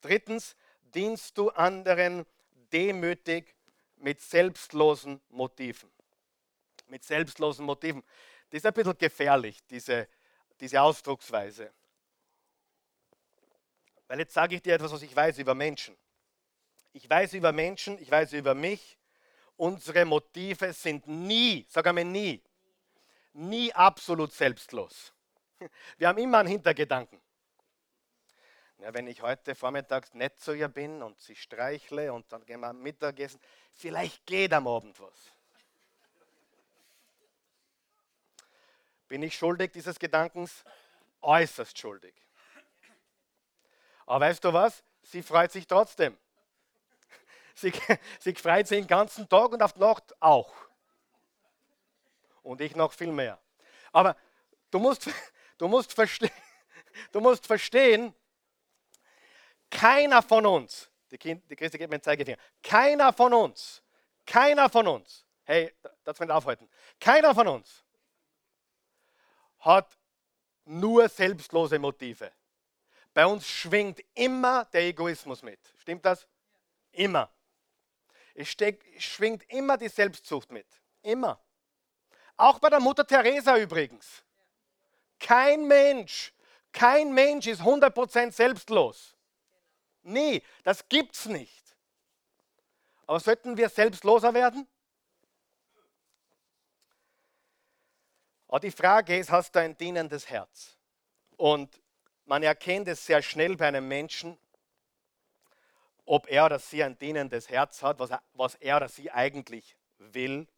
[0.00, 2.26] Drittens, dienst du anderen
[2.72, 3.54] demütig
[3.96, 5.90] mit selbstlosen Motiven.
[6.86, 8.02] Mit selbstlosen Motiven.
[8.48, 10.08] Das ist ein bisschen gefährlich, diese,
[10.58, 11.72] diese Ausdrucksweise.
[14.08, 15.96] Weil jetzt sage ich dir etwas, was ich weiß über Menschen.
[16.92, 18.98] Ich weiß über Menschen, ich weiß über mich.
[19.56, 22.42] Unsere Motive sind nie, sag einmal nie,
[23.34, 25.12] nie absolut selbstlos.
[25.98, 27.20] Wir haben immer einen Hintergedanken.
[28.80, 32.60] Ja, wenn ich heute vormittags nett zu ihr bin und sie streichle und dann gehen
[32.60, 33.38] wir Mittagessen,
[33.72, 35.32] vielleicht geht am Abend was.
[39.06, 40.64] Bin ich schuldig dieses Gedankens?
[41.20, 42.14] Äußerst schuldig.
[44.06, 44.82] Aber weißt du was?
[45.02, 46.16] Sie freut sich trotzdem.
[47.54, 47.72] Sie,
[48.18, 50.54] sie freut sich den ganzen Tag und auf die Nacht auch.
[52.42, 53.38] Und ich noch viel mehr.
[53.92, 54.16] Aber
[54.70, 55.10] du musst,
[55.58, 56.30] du musst, verste
[57.12, 58.14] du musst verstehen,
[59.70, 63.82] keiner von uns, die, kind, die Christi gibt mir einen Zeigefinger, keiner von uns,
[64.26, 65.72] keiner von uns, hey,
[66.04, 66.68] das will ich aufhalten,
[66.98, 67.84] keiner von uns
[69.60, 69.98] hat
[70.64, 72.32] nur selbstlose Motive.
[73.12, 75.58] Bei uns schwingt immer der Egoismus mit.
[75.78, 76.26] Stimmt das?
[76.92, 77.30] Immer.
[78.34, 80.66] Es steck, schwingt immer die Selbstsucht mit.
[81.02, 81.40] Immer.
[82.36, 84.24] Auch bei der Mutter Teresa übrigens.
[85.18, 86.32] Kein Mensch,
[86.72, 89.16] kein Mensch ist 100% selbstlos.
[90.02, 91.76] Nie, das gibt's nicht.
[93.06, 94.66] Aber sollten wir selbstloser werden?
[98.48, 100.76] Aber die Frage ist, hast du ein dienendes Herz?
[101.36, 101.80] Und
[102.24, 104.38] man erkennt es sehr schnell bei einem Menschen,
[106.04, 109.76] ob er oder sie ein dienendes Herz hat, was er, was er oder sie eigentlich
[109.98, 110.48] will.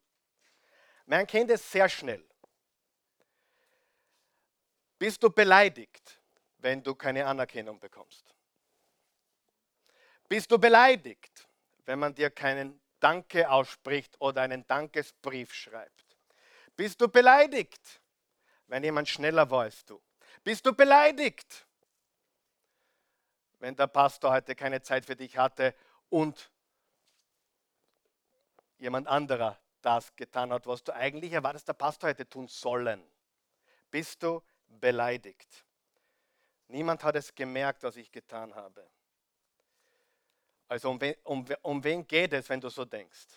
[1.05, 2.25] Man kennt es sehr schnell.
[4.97, 6.19] Bist du beleidigt,
[6.57, 8.32] wenn du keine Anerkennung bekommst?
[10.29, 11.47] Bist du beleidigt,
[11.85, 16.17] wenn man dir keinen Danke ausspricht oder einen Dankesbrief schreibt?
[16.75, 18.01] Bist du beleidigt,
[18.67, 20.01] wenn jemand schneller war als du?
[20.43, 21.67] Bist du beleidigt,
[23.59, 25.75] wenn der Pastor heute keine Zeit für dich hatte
[26.09, 26.51] und
[28.77, 33.03] jemand anderer das getan hat, was du eigentlich erwartest, der Pastor hätte tun sollen?
[33.91, 35.65] Bist du beleidigt?
[36.67, 38.89] Niemand hat es gemerkt, was ich getan habe.
[40.67, 43.27] Also um wen, um, um wen geht es, wenn du so denkst?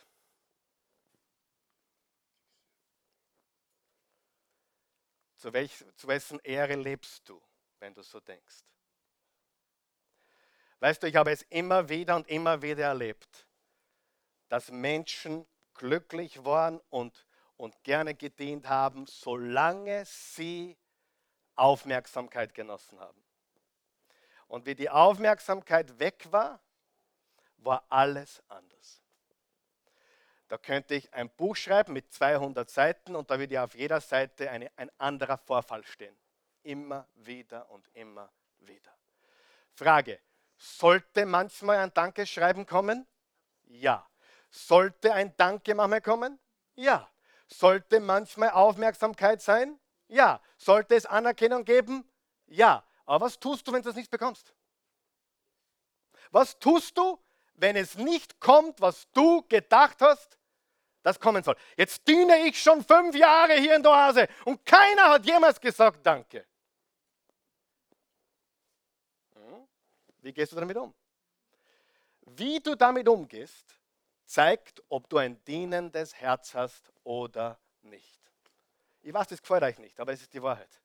[5.36, 7.42] Zu, welch, zu wessen Ehre lebst du,
[7.78, 8.64] wenn du so denkst?
[10.80, 13.46] Weißt du, ich habe es immer wieder und immer wieder erlebt,
[14.48, 20.76] dass Menschen glücklich waren und, und gerne gedient haben, solange sie
[21.54, 23.22] Aufmerksamkeit genossen haben.
[24.48, 26.60] Und wie die Aufmerksamkeit weg war,
[27.58, 29.02] war alles anders.
[30.48, 34.50] Da könnte ich ein Buch schreiben mit 200 Seiten und da würde auf jeder Seite
[34.50, 36.16] eine, ein anderer Vorfall stehen.
[36.62, 38.30] Immer wieder und immer
[38.60, 38.96] wieder.
[39.74, 40.20] Frage,
[40.56, 43.06] sollte manchmal ein Dankeschreiben kommen?
[43.64, 44.08] Ja.
[44.50, 46.38] Sollte ein Danke manchmal kommen?
[46.76, 47.10] Ja.
[47.48, 49.78] Sollte manchmal Aufmerksamkeit sein?
[50.08, 50.40] Ja.
[50.56, 52.08] Sollte es Anerkennung geben?
[52.46, 52.84] Ja.
[53.04, 54.54] Aber was tust du, wenn du das nicht bekommst?
[56.30, 57.22] Was tust du,
[57.56, 60.38] wenn es nicht kommt, was du gedacht hast,
[61.02, 61.56] das kommen soll.
[61.76, 66.04] Jetzt diene ich schon fünf Jahre hier in der Oase und keiner hat jemals gesagt
[66.04, 66.44] Danke.
[69.34, 69.68] Hm?
[70.18, 70.92] Wie gehst du damit um?
[72.22, 73.78] Wie du damit umgehst,
[74.24, 78.20] zeigt, ob du ein dienendes Herz hast oder nicht.
[79.02, 80.80] Ich weiß, das gefällt euch nicht, aber es ist die Wahrheit.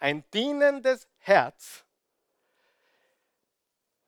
[0.00, 1.84] Ein dienendes Herz,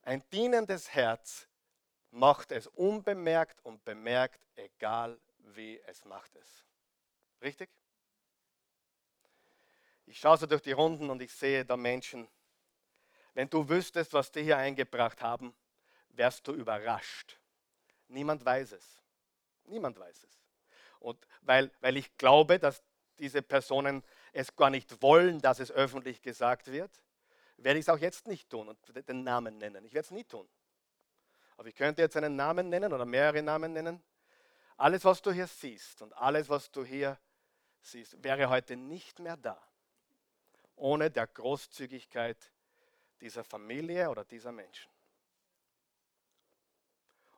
[0.02, 1.46] ein dienendes Herz
[2.14, 6.64] macht es unbemerkt und bemerkt, egal wie es macht es.
[7.42, 7.68] Richtig?
[10.06, 12.28] Ich schaue so durch die Runden und ich sehe da Menschen.
[13.34, 15.54] Wenn du wüsstest, was die hier eingebracht haben,
[16.10, 17.38] wärst du überrascht.
[18.08, 19.02] Niemand weiß es.
[19.64, 20.40] Niemand weiß es.
[21.00, 22.82] Und weil, weil ich glaube, dass
[23.18, 26.92] diese Personen es gar nicht wollen, dass es öffentlich gesagt wird,
[27.56, 29.84] werde ich es auch jetzt nicht tun und den Namen nennen.
[29.84, 30.48] Ich werde es nie tun.
[31.56, 34.02] Aber ich könnte jetzt einen Namen nennen oder mehrere Namen nennen.
[34.76, 37.18] Alles, was du hier siehst und alles, was du hier
[37.80, 39.62] siehst, wäre heute nicht mehr da,
[40.74, 42.52] ohne der Großzügigkeit
[43.20, 44.90] dieser Familie oder dieser Menschen.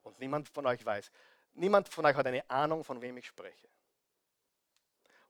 [0.03, 1.11] Und niemand von euch weiß,
[1.55, 3.69] niemand von euch hat eine Ahnung, von wem ich spreche.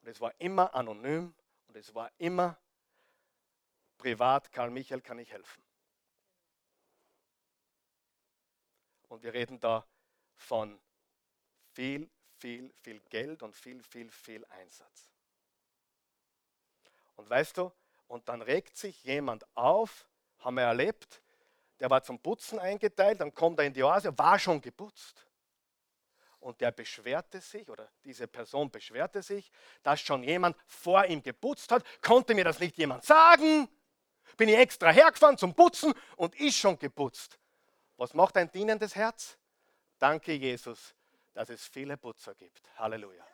[0.01, 1.35] Und es war immer anonym
[1.67, 2.57] und es war immer
[3.99, 5.66] privat, Karl Michael, kann ich helfen.
[9.09, 9.87] Und wir reden da
[10.37, 10.81] von
[11.73, 15.11] viel, viel, viel Geld und viel, viel, viel Einsatz.
[17.17, 17.73] Und weißt du,
[18.09, 21.23] und dann regt sich jemand auf, haben wir erlebt,
[21.81, 25.27] der war zum Putzen eingeteilt, dann kommt er in die Oase, war schon geputzt.
[26.41, 29.51] Und der beschwerte sich, oder diese Person beschwerte sich,
[29.83, 31.85] dass schon jemand vor ihm geputzt hat.
[32.01, 33.69] Konnte mir das nicht jemand sagen?
[34.37, 37.39] Bin ich extra hergefahren zum Putzen und ist schon geputzt.
[37.97, 39.39] Was macht ein dienendes Herz?
[39.99, 40.95] Danke, Jesus,
[41.33, 42.63] dass es viele Putzer gibt.
[42.79, 43.27] Halleluja.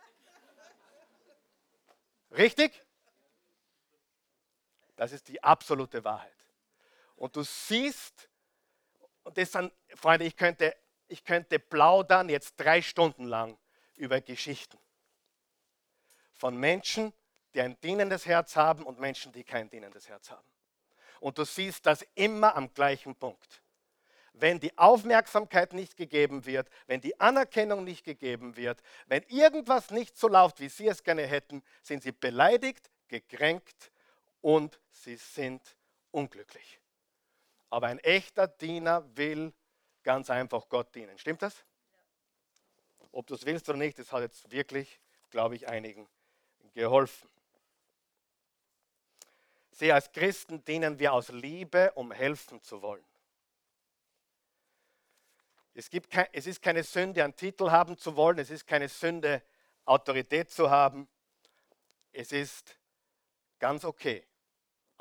[2.31, 2.85] Richtig?
[4.97, 6.33] Das ist die absolute Wahrheit.
[7.17, 8.29] Und du siehst,
[9.25, 10.77] und das sind, Freunde, ich könnte,
[11.09, 13.59] ich könnte plaudern jetzt drei Stunden lang
[13.97, 14.79] über Geschichten
[16.35, 17.13] von Menschen,
[17.55, 20.49] die ein dienendes Herz haben und Menschen, die kein dienendes Herz haben.
[21.21, 23.63] Und du siehst das immer am gleichen Punkt.
[24.35, 30.17] Wenn die Aufmerksamkeit nicht gegeben wird, wenn die Anerkennung nicht gegeben wird, wenn irgendwas nicht
[30.17, 33.93] so läuft, wie sie es gerne hätten, sind sie beleidigt, gekränkt
[34.41, 35.77] und sie sind
[36.11, 36.81] unglücklich.
[37.69, 39.53] Aber ein echter Diener will
[40.03, 41.19] ganz einfach Gott dienen.
[41.19, 41.65] Stimmt das?
[43.13, 44.99] Ob du es willst oder nicht, das hat jetzt wirklich,
[45.31, 46.09] glaube ich, einigen
[46.75, 47.29] geholfen.
[49.73, 53.05] Sie als Christen dienen wir aus Liebe, um helfen zu wollen.
[55.75, 58.39] Es, gibt es ist keine Sünde, einen Titel haben zu wollen.
[58.39, 59.43] Es ist keine Sünde,
[59.85, 61.09] Autorität zu haben.
[62.13, 62.79] Es ist
[63.59, 64.27] ganz okay,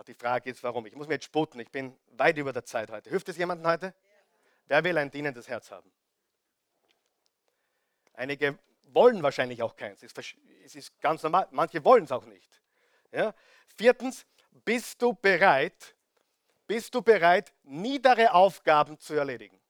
[0.08, 0.86] die Frage ist, warum.
[0.86, 3.10] Ich muss mir jetzt sputen, ich bin weit über der Zeit heute.
[3.10, 3.88] Hilft es jemandem heute?
[3.88, 3.94] Ja.
[4.68, 5.92] Wer will ein dienendes Herz haben?
[8.14, 10.04] Einige wollen wahrscheinlich auch keins.
[10.04, 11.48] Es ist ganz normal.
[11.52, 12.62] Manche wollen es auch nicht.
[13.12, 13.34] Ja?
[13.76, 15.96] Viertens, bist du bereit,
[16.68, 19.61] bist du bereit, niedere Aufgaben zu erledigen?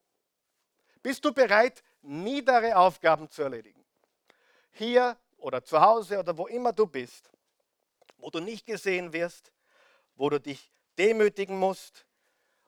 [1.02, 3.84] Bist du bereit, niedere Aufgaben zu erledigen?
[4.72, 7.30] Hier oder zu Hause oder wo immer du bist,
[8.18, 9.52] wo du nicht gesehen wirst,
[10.16, 12.06] wo du dich demütigen musst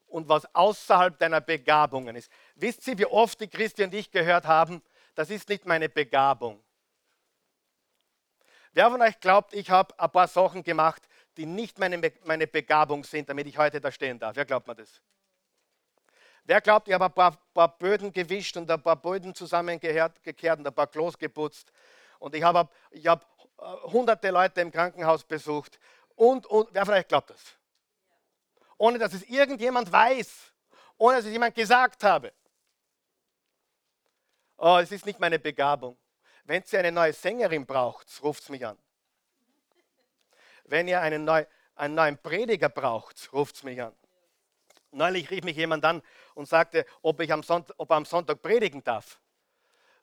[0.08, 2.32] und was außerhalb deiner Begabungen ist.
[2.56, 4.82] Wisst ihr, wie oft die Christi und ich gehört haben,
[5.16, 6.64] das ist nicht meine Begabung.
[8.74, 11.08] Wer von euch glaubt, ich habe ein paar Sachen gemacht,
[11.38, 14.36] die nicht meine, meine Begabung sind, damit ich heute da stehen darf?
[14.36, 15.02] Wer glaubt mir das?
[16.46, 20.20] Wer glaubt, ich habe ein paar, paar Böden gewischt und ein paar Böden zusammengekehrt
[20.60, 21.72] und ein paar Klos geputzt
[22.20, 23.26] und ich habe ich hab
[23.60, 25.80] äh, hunderte Leute im Krankenhaus besucht
[26.16, 27.42] und, und wer euch glaubt das?
[28.78, 30.52] Ohne dass es irgendjemand weiß,
[30.98, 32.34] ohne dass es jemand gesagt habe.
[34.58, 35.98] Oh, es ist nicht meine Begabung.
[36.44, 38.78] Wenn ihr eine neue Sängerin braucht, ruft mich an.
[40.66, 43.96] Wenn ihr einen, neu, einen neuen Prediger braucht, ruft mich an.
[44.92, 46.04] Neulich rief mich jemand an
[46.36, 49.20] und sagte, ob, ich am Sonntag, ob er am Sonntag predigen darf.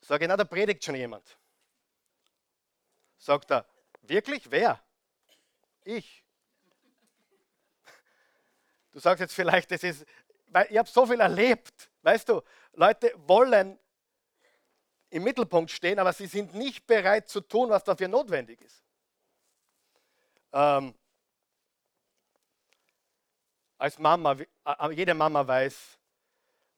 [0.01, 1.39] Sage na, da predigt schon jemand.
[3.19, 3.67] Sagt er,
[4.03, 4.51] wirklich?
[4.51, 4.81] Wer?
[5.85, 6.25] Ich.
[8.93, 10.07] Du sagst jetzt vielleicht, das ist,
[10.49, 11.91] weil ich habe so viel erlebt.
[12.03, 13.79] Weißt du, Leute wollen
[15.11, 18.83] im Mittelpunkt stehen, aber sie sind nicht bereit zu tun, was dafür notwendig ist.
[20.53, 20.95] Ähm,
[23.79, 25.99] als Mama, äh, jede Mama weiß,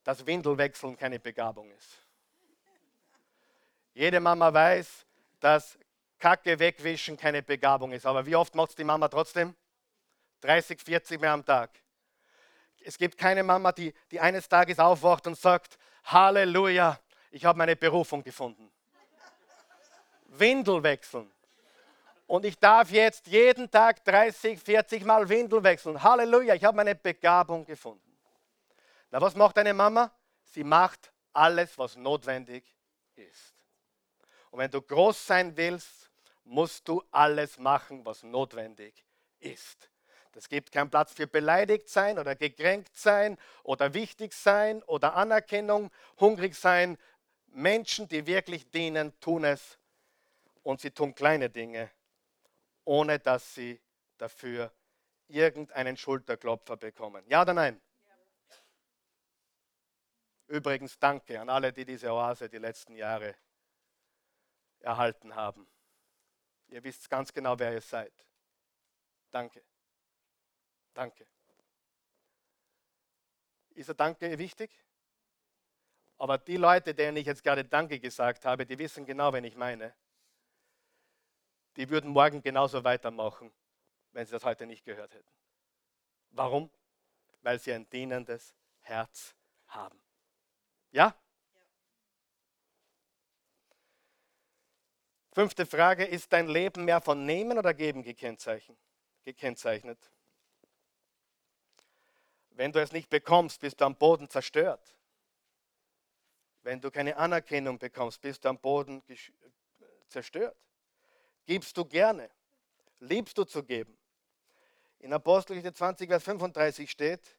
[0.04, 1.98] dass Windelwechseln keine Begabung ist.
[3.94, 5.06] Jede Mama weiß,
[5.40, 5.78] dass
[6.18, 8.06] Kacke wegwischen keine Begabung ist.
[8.06, 9.54] Aber wie oft macht es die Mama trotzdem?
[10.40, 11.70] 30, 40 mehr am Tag.
[12.84, 16.98] Es gibt keine Mama, die, die eines Tages aufwacht und sagt, Halleluja,
[17.30, 18.70] ich habe meine Berufung gefunden.
[20.26, 21.30] Windel wechseln.
[22.26, 26.02] Und ich darf jetzt jeden Tag 30, 40 Mal Windel wechseln.
[26.02, 28.11] Halleluja, ich habe meine Begabung gefunden.
[29.12, 30.10] Na, was macht eine Mama?
[30.42, 32.64] Sie macht alles, was notwendig
[33.14, 33.54] ist.
[34.50, 36.10] Und wenn du groß sein willst,
[36.44, 39.04] musst du alles machen, was notwendig
[39.38, 39.90] ist.
[40.34, 45.90] Es gibt keinen Platz für beleidigt sein oder gekränkt sein oder wichtig sein oder Anerkennung,
[46.18, 46.96] hungrig sein.
[47.48, 49.78] Menschen, die wirklich dienen, tun es
[50.62, 51.90] und sie tun kleine Dinge,
[52.86, 53.78] ohne dass sie
[54.16, 54.72] dafür
[55.28, 57.22] irgendeinen Schulterklopfer bekommen.
[57.28, 57.78] Ja oder nein?
[60.52, 63.34] Übrigens danke an alle, die diese Oase die letzten Jahre
[64.80, 65.66] erhalten haben.
[66.66, 68.12] Ihr wisst ganz genau, wer ihr seid.
[69.30, 69.64] Danke.
[70.92, 71.26] Danke.
[73.70, 74.70] Ist der Danke wichtig?
[76.18, 79.56] Aber die Leute, denen ich jetzt gerade Danke gesagt habe, die wissen genau, wen ich
[79.56, 79.96] meine.
[81.76, 83.50] Die würden morgen genauso weitermachen,
[84.10, 85.32] wenn sie das heute nicht gehört hätten.
[86.28, 86.70] Warum?
[87.40, 89.34] Weil sie ein dienendes Herz
[89.68, 90.01] haben.
[90.92, 91.16] Ja?
[95.32, 98.78] Fünfte Frage, ist dein Leben mehr von Nehmen oder Geben gekennzeichnet?
[102.50, 104.94] Wenn du es nicht bekommst, bist du am Boden zerstört.
[106.62, 109.02] Wenn du keine Anerkennung bekommst, bist du am Boden
[110.06, 110.56] zerstört.
[111.46, 112.30] Gibst du gerne?
[113.00, 113.98] Liebst du zu geben?
[114.98, 117.36] In Apostelgeschichte 20, Vers 35 steht,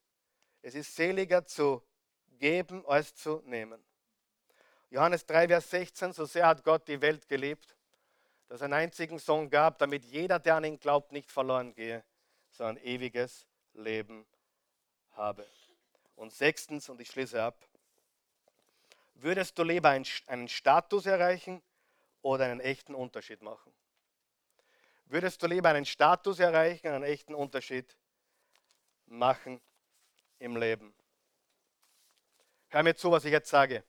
[0.63, 1.81] es ist seliger zu
[2.39, 3.83] geben als zu nehmen.
[4.89, 7.75] Johannes 3, Vers 16, so sehr hat Gott die Welt geliebt,
[8.47, 12.03] dass er einen einzigen Sohn gab, damit jeder, der an ihn glaubt, nicht verloren gehe,
[12.51, 14.27] sondern ewiges Leben
[15.11, 15.47] habe.
[16.15, 17.67] Und sechstens, und ich schließe ab,
[19.15, 21.61] würdest du lieber einen Status erreichen
[22.21, 23.73] oder einen echten Unterschied machen?
[25.05, 27.97] Würdest du lieber einen Status erreichen, einen echten Unterschied
[29.05, 29.61] machen
[30.39, 30.93] im Leben?
[32.73, 33.83] Hör mir zu, was ich jetzt sage.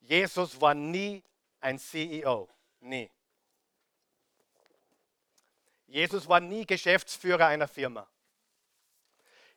[0.00, 1.24] Jesus war nie
[1.60, 2.46] ein CEO,
[2.80, 3.10] nie.
[5.86, 8.06] Jesus war nie Geschäftsführer einer Firma.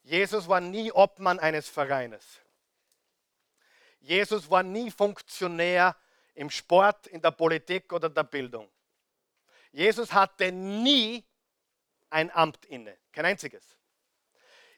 [0.03, 2.39] Jesus war nie Obmann eines Vereines.
[3.99, 5.97] Jesus war nie Funktionär
[6.33, 8.71] im Sport, in der Politik oder der Bildung.
[9.73, 11.25] Jesus hatte nie
[12.09, 13.77] ein Amt inne, kein einziges.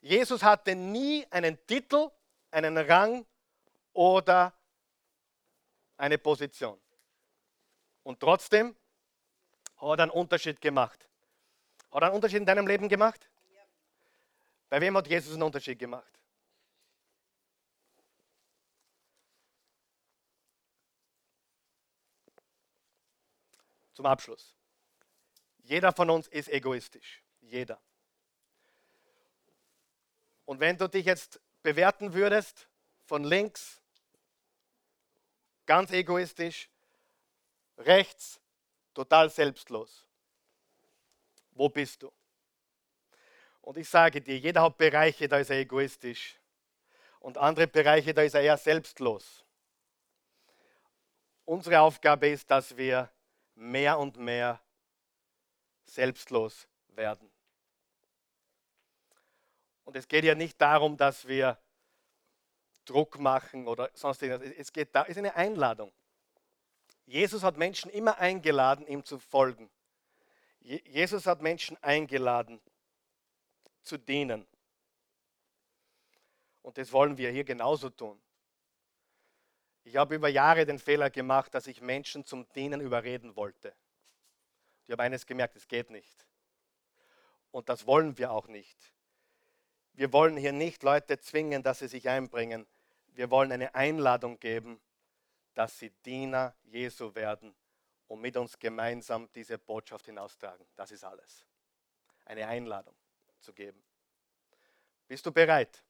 [0.02, 2.10] Jesus hatte nie einen Titel,
[2.52, 3.26] einen Rang
[3.93, 4.54] oder
[5.98, 6.80] eine Position.
[8.04, 8.76] Und trotzdem
[9.78, 11.08] hat er einen Unterschied gemacht.
[11.91, 13.30] Hat er einen Unterschied in deinem Leben gemacht?
[14.70, 16.20] Bei wem hat Jesus einen Unterschied gemacht?
[23.93, 24.56] Zum Abschluss.
[25.64, 27.24] Jeder von uns ist egoistisch.
[27.41, 27.82] Jeder.
[30.45, 32.65] Und wenn du dich jetzt bewerten würdest
[33.07, 33.82] von links,
[35.65, 36.70] ganz egoistisch,
[37.78, 38.39] rechts,
[38.93, 40.07] total selbstlos,
[41.51, 42.13] wo bist du?
[43.59, 46.39] Und ich sage dir, jeder hat Bereiche, da ist er egoistisch.
[47.20, 49.43] Und andere Bereiche, da ist er eher selbstlos.
[51.43, 53.11] Unsere Aufgabe ist, dass wir
[53.55, 54.61] mehr und mehr
[55.84, 57.30] selbstlos werden.
[59.88, 61.58] Und es geht ja nicht darum, dass wir
[62.84, 64.54] Druck machen oder sonst irgendwas.
[64.58, 65.94] Es geht da, es ist eine Einladung.
[67.06, 69.70] Jesus hat Menschen immer eingeladen, ihm zu folgen.
[70.60, 72.60] Jesus hat Menschen eingeladen,
[73.82, 74.46] zu dienen.
[76.64, 78.22] Und das wollen wir hier genauso tun.
[79.86, 83.74] Ich habe über Jahre den Fehler gemacht, dass ich Menschen zum Dienen überreden wollte.
[84.84, 86.28] Ich habe eines gemerkt, es geht nicht.
[87.52, 88.97] Und das wollen wir auch nicht.
[89.98, 92.68] Wir wollen hier nicht Leute zwingen, dass sie sich einbringen.
[93.08, 94.80] Wir wollen eine Einladung geben,
[95.56, 97.56] dass sie Diener Jesu werden
[98.08, 100.68] und mit uns gemeinsam diese Botschaft hinaustragen.
[100.76, 101.48] Das ist alles.
[102.26, 102.95] Eine Einladung
[103.39, 103.84] zu geben.
[105.08, 105.84] Bist du bereit,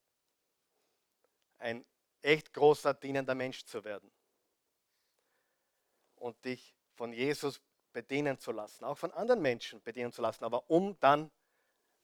[1.58, 1.86] ein
[2.22, 4.10] echt großer, dienender Mensch zu werden
[6.16, 7.60] und dich von Jesus
[7.91, 11.30] bedienen zu lassen, auch von anderen Menschen bedienen zu lassen, aber um dann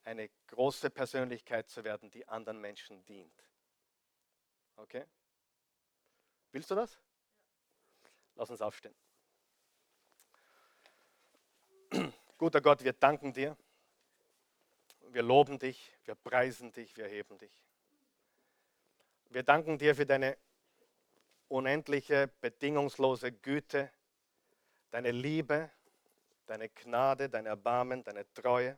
[0.04, 3.44] eine große Persönlichkeit zu werden, die anderen Menschen dient.
[4.76, 5.06] Okay?
[6.52, 7.00] Willst du das?
[8.36, 8.96] Lass uns aufstehen.
[12.38, 13.56] Guter Gott, wir danken dir
[15.14, 17.64] wir loben dich, wir preisen dich, wir heben dich.
[19.30, 20.38] Wir danken dir für deine
[21.48, 23.92] unendliche, bedingungslose Güte,
[24.90, 25.70] deine Liebe,
[26.48, 28.78] deine Gnade, dein Erbarmen, deine Treue.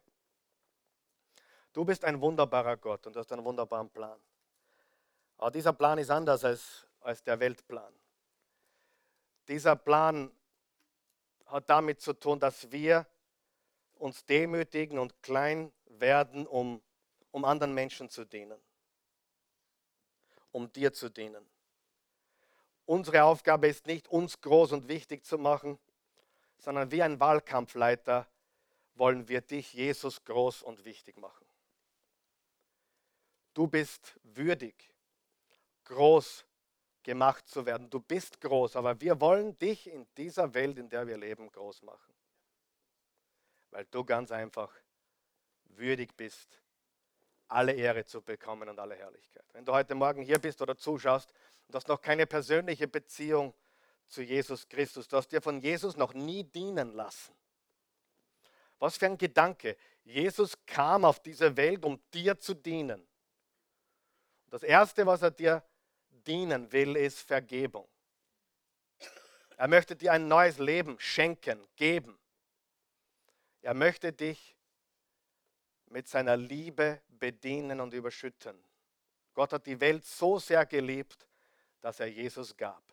[1.76, 4.17] Du bist ein wunderbarer Gott und du hast einen wunderbaren Plan.
[5.38, 7.93] Aber dieser Plan ist anders als, als der Weltplan.
[9.49, 10.32] Dieser Plan
[11.47, 13.05] hat damit zu tun, dass wir
[13.95, 16.82] uns demütigen und klein werden, um,
[17.32, 18.57] um anderen Menschen zu dienen,
[20.53, 21.45] um dir zu dienen.
[22.86, 25.78] Unsere Aufgabe ist nicht, uns groß und wichtig zu machen,
[26.57, 28.26] sondern wie ein Wahlkampfleiter
[28.93, 31.44] wollen wir dich, Jesus, groß und wichtig machen.
[33.56, 34.76] Du bist würdig,
[35.86, 36.45] groß
[37.03, 37.89] gemacht zu werden.
[37.89, 41.84] Du bist groß, aber wir wollen dich in dieser Welt, in der wir leben, groß
[41.84, 42.14] machen.
[43.72, 44.70] Weil du ganz einfach
[45.70, 46.62] würdig bist,
[47.47, 49.45] alle Ehre zu bekommen und alle Herrlichkeit.
[49.53, 51.32] Wenn du heute Morgen hier bist oder zuschaust
[51.68, 53.53] und hast noch keine persönliche Beziehung
[54.10, 57.34] zu Jesus Christus, du hast dir von Jesus noch nie dienen lassen.
[58.80, 59.78] Was für ein Gedanke.
[60.03, 63.08] Jesus kam auf diese Welt, um dir zu dienen.
[64.49, 65.63] Das Erste, was er dir
[66.09, 67.87] dienen will, ist Vergebung.
[69.57, 72.17] Er möchte dir ein neues Leben schenken, geben.
[73.61, 74.55] Er möchte dich
[75.87, 78.61] mit seiner Liebe bedienen und überschütten.
[79.33, 81.27] Gott hat die Welt so sehr geliebt,
[81.81, 82.83] dass er Jesus gab,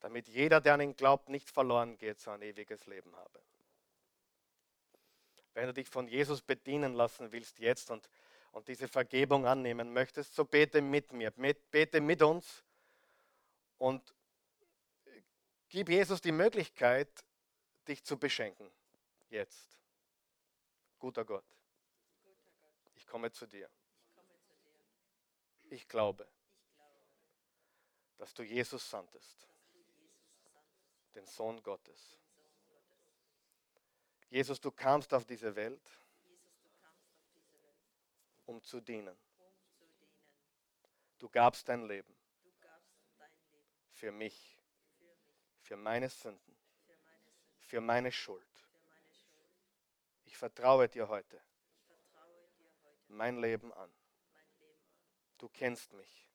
[0.00, 3.40] damit jeder, der an ihn glaubt, nicht verloren geht, sondern ein ewiges Leben habe.
[5.54, 8.08] Wenn du dich von Jesus bedienen lassen willst jetzt und
[8.52, 12.64] und diese Vergebung annehmen möchtest, so bete mit mir, bete mit uns
[13.78, 14.14] und
[15.68, 17.24] gib Jesus die Möglichkeit,
[17.86, 18.70] dich zu beschenken.
[19.28, 19.78] Jetzt.
[20.98, 21.46] Guter Gott,
[22.96, 23.70] ich komme zu dir.
[25.70, 26.26] Ich glaube,
[28.18, 29.48] dass du Jesus sandtest,
[31.14, 32.18] den Sohn Gottes.
[34.28, 35.99] Jesus, du kamst auf diese Welt
[38.50, 39.16] um zu dienen.
[41.18, 42.12] Du gabst dein Leben
[43.92, 44.58] für mich,
[45.60, 46.56] für meine Sünden,
[47.60, 48.44] für meine Schuld.
[50.24, 51.40] Ich vertraue dir heute
[53.06, 53.92] mein Leben an.
[55.38, 56.28] Du kennst mich.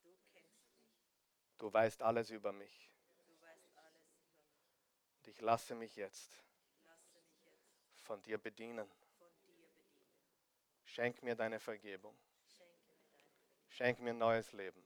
[1.57, 2.91] Du weißt alles über mich.
[5.17, 6.37] Und ich lasse mich jetzt
[8.03, 8.89] von dir bedienen.
[10.95, 12.17] Schenk mir deine Vergebung.
[13.67, 14.81] Schenk mir neues Leben.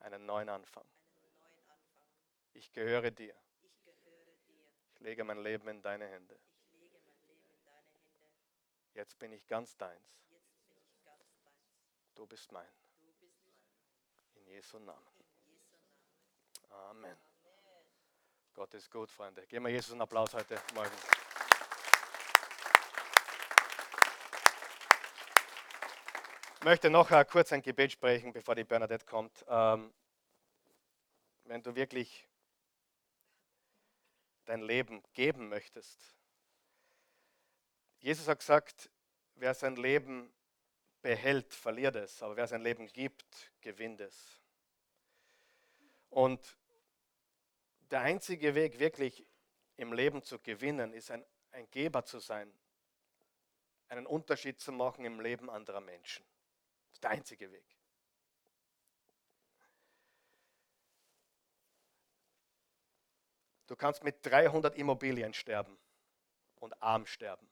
[0.00, 0.86] Einen neuen Anfang.
[2.54, 3.34] Ich gehöre dir.
[4.94, 6.40] Ich lege mein Leben in deine Hände.
[8.94, 10.24] Jetzt bin ich ganz deins.
[12.14, 12.72] Du bist mein.
[14.36, 15.24] In Jesu Namen.
[16.70, 17.18] Amen.
[18.54, 19.46] Gott ist gut, Freunde.
[19.46, 20.96] Geben wir Jesus einen Applaus heute Morgen.
[26.64, 29.44] Möchte noch uh, kurz ein Gebet sprechen, bevor die Bernadette kommt.
[29.48, 29.92] Ähm,
[31.44, 32.28] wenn du wirklich
[34.44, 36.16] dein Leben geben möchtest.
[37.98, 38.90] Jesus hat gesagt,
[39.34, 40.32] wer sein Leben
[41.02, 44.40] behält, verliert es, aber wer sein Leben gibt, gewinnt es.
[46.10, 46.56] Und
[47.90, 49.26] der einzige Weg, wirklich
[49.76, 52.52] im Leben zu gewinnen, ist ein, ein Geber zu sein,
[53.88, 56.24] einen Unterschied zu machen im Leben anderer Menschen.
[56.88, 57.64] Das ist der einzige Weg.
[63.66, 65.78] Du kannst mit 300 Immobilien sterben
[66.56, 67.48] und arm sterben.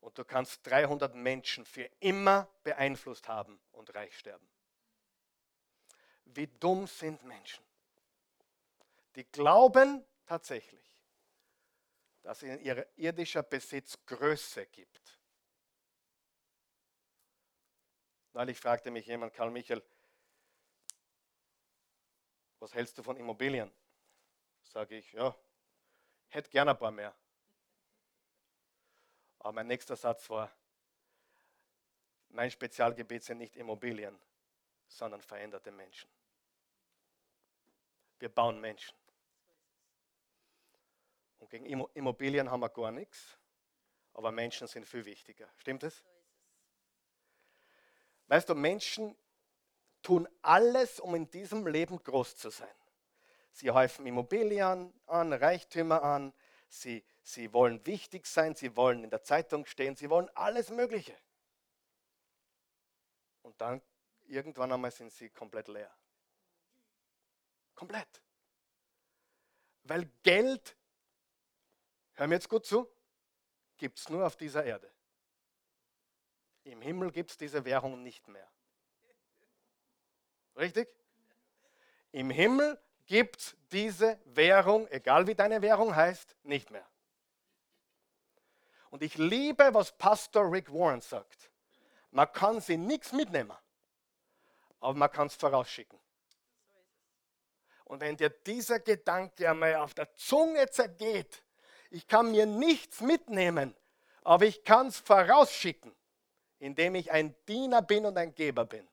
[0.00, 4.48] Und du kannst 300 Menschen für immer beeinflusst haben und reich sterben.
[6.24, 7.64] Wie dumm sind Menschen,
[9.14, 10.98] die glauben tatsächlich,
[12.22, 15.17] dass ihnen ihr irdischer Besitz Größe gibt
[18.38, 19.82] Neulich fragte mich jemand, Karl Michael,
[22.60, 23.68] was hältst du von Immobilien?
[24.62, 25.36] Sage ich, ja,
[26.28, 27.12] hätte gerne ein paar mehr.
[29.40, 30.54] Aber mein nächster Satz war,
[32.28, 34.16] mein Spezialgebiet sind nicht Immobilien,
[34.86, 36.08] sondern veränderte Menschen.
[38.20, 38.96] Wir bauen Menschen.
[41.40, 43.36] Und gegen Immobilien haben wir gar nichts,
[44.14, 45.52] aber Menschen sind viel wichtiger.
[45.56, 46.04] Stimmt es?
[48.28, 49.16] Weißt du, Menschen
[50.02, 52.68] tun alles, um in diesem Leben groß zu sein.
[53.52, 56.32] Sie häufen Immobilien an, Reichtümer an,
[56.68, 61.16] sie, sie wollen wichtig sein, sie wollen in der Zeitung stehen, sie wollen alles Mögliche.
[63.42, 63.82] Und dann
[64.26, 65.90] irgendwann einmal sind sie komplett leer.
[67.74, 68.22] Komplett.
[69.84, 70.76] Weil Geld,
[72.14, 72.88] hör mir jetzt gut zu,
[73.78, 74.92] gibt es nur auf dieser Erde.
[76.68, 78.46] Im Himmel gibt es diese Währung nicht mehr.
[80.56, 80.88] Richtig?
[82.12, 86.86] Im Himmel gibt es diese Währung, egal wie deine Währung heißt, nicht mehr.
[88.90, 91.50] Und ich liebe, was Pastor Rick Warren sagt.
[92.10, 93.56] Man kann sie nichts mitnehmen,
[94.80, 95.98] aber man kann es vorausschicken.
[97.84, 101.42] Und wenn dir dieser Gedanke einmal auf der Zunge zergeht,
[101.90, 103.74] ich kann mir nichts mitnehmen,
[104.22, 105.94] aber ich kann es vorausschicken,
[106.58, 108.86] indem ich ein Diener bin und ein Geber bin.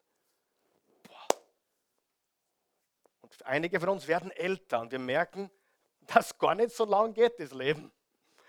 [3.21, 5.49] Und einige von uns werden älter und wir merken,
[6.01, 7.91] dass gar nicht so lang geht, das Leben.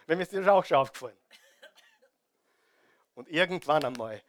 [0.06, 1.18] Wenn mir ist dir auch schon aufgefallen.
[3.14, 4.22] Und irgendwann einmal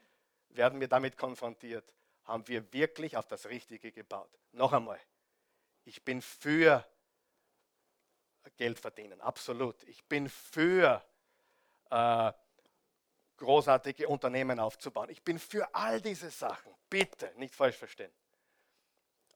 [0.50, 4.32] werden wir damit konfrontiert, haben wir wirklich auf das Richtige gebaut.
[4.54, 5.00] Noch einmal,
[5.84, 6.86] ich bin für
[8.56, 9.84] Geld verdienen, absolut.
[9.84, 11.04] Ich bin für
[11.92, 12.32] äh,
[13.38, 15.10] großartige Unternehmen aufzubauen.
[15.10, 16.74] Ich bin für all diese Sachen.
[16.90, 18.12] Bitte, nicht falsch verstehen.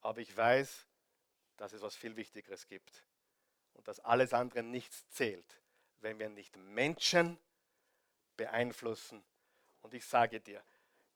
[0.02, 0.86] Aber ich weiß,
[1.58, 3.06] dass es was viel Wichtigeres gibt
[3.74, 5.62] und dass alles andere nichts zählt,
[6.00, 7.38] wenn wir nicht Menschen
[8.36, 9.24] beeinflussen.
[9.82, 10.64] Und ich sage dir,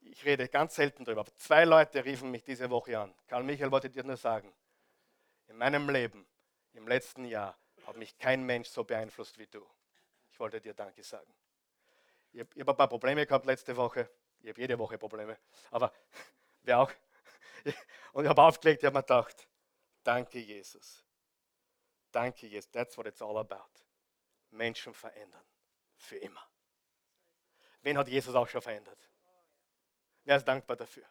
[0.01, 3.13] ich rede ganz selten darüber, zwei Leute riefen mich diese Woche an.
[3.27, 4.53] Karl Michael wollte dir nur sagen,
[5.47, 6.27] in meinem Leben,
[6.73, 7.57] im letzten Jahr,
[7.87, 9.65] hat mich kein Mensch so beeinflusst wie du.
[10.31, 11.31] Ich wollte dir Danke sagen.
[12.35, 14.09] Ich habe hab ein paar Probleme gehabt letzte Woche.
[14.41, 15.37] Ich habe jede Woche Probleme.
[15.71, 15.93] Aber
[16.63, 16.91] wer auch.
[18.11, 19.47] Und ich habe aufgelegt, ich habe mir gedacht,
[20.03, 21.01] danke Jesus.
[22.11, 22.69] Danke Jesus.
[22.69, 23.69] That's what it's all about.
[24.51, 25.45] Menschen verändern.
[25.95, 26.45] Für immer.
[27.81, 29.09] Wen hat Jesus auch schon verändert?
[30.25, 31.05] Wer ist dankbar dafür?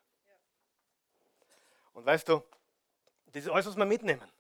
[1.95, 2.45] Und weißt du,
[3.27, 4.31] das ist alles, was wir mitnehmen.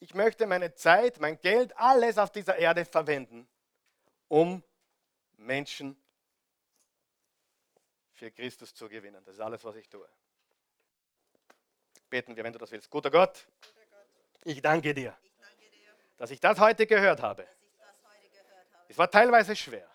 [0.00, 3.48] Ich möchte meine Zeit, mein Geld, alles auf dieser Erde verwenden,
[4.26, 4.64] um
[5.40, 5.96] Menschen
[8.12, 9.24] für Christus zu gewinnen.
[9.24, 10.08] Das ist alles, was ich tue.
[12.08, 12.90] Beten wir, wenn du das willst.
[12.90, 13.46] Guter Gott,
[14.44, 15.16] ich danke dir,
[16.16, 17.46] dass ich das heute gehört habe.
[18.88, 19.88] Es war teilweise schwer.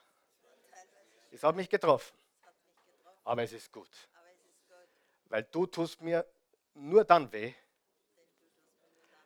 [1.31, 2.17] Es hat mich getroffen.
[3.25, 3.89] Aber es ist gut.
[5.25, 6.25] Weil du tust mir
[6.73, 7.53] nur dann weh,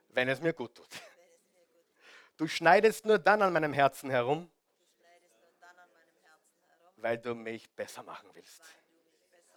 [0.09, 0.89] wenn es mir gut tut.
[2.37, 4.49] Du schneidest nur dann an meinem Herzen herum,
[7.01, 8.61] weil du mich besser machen willst.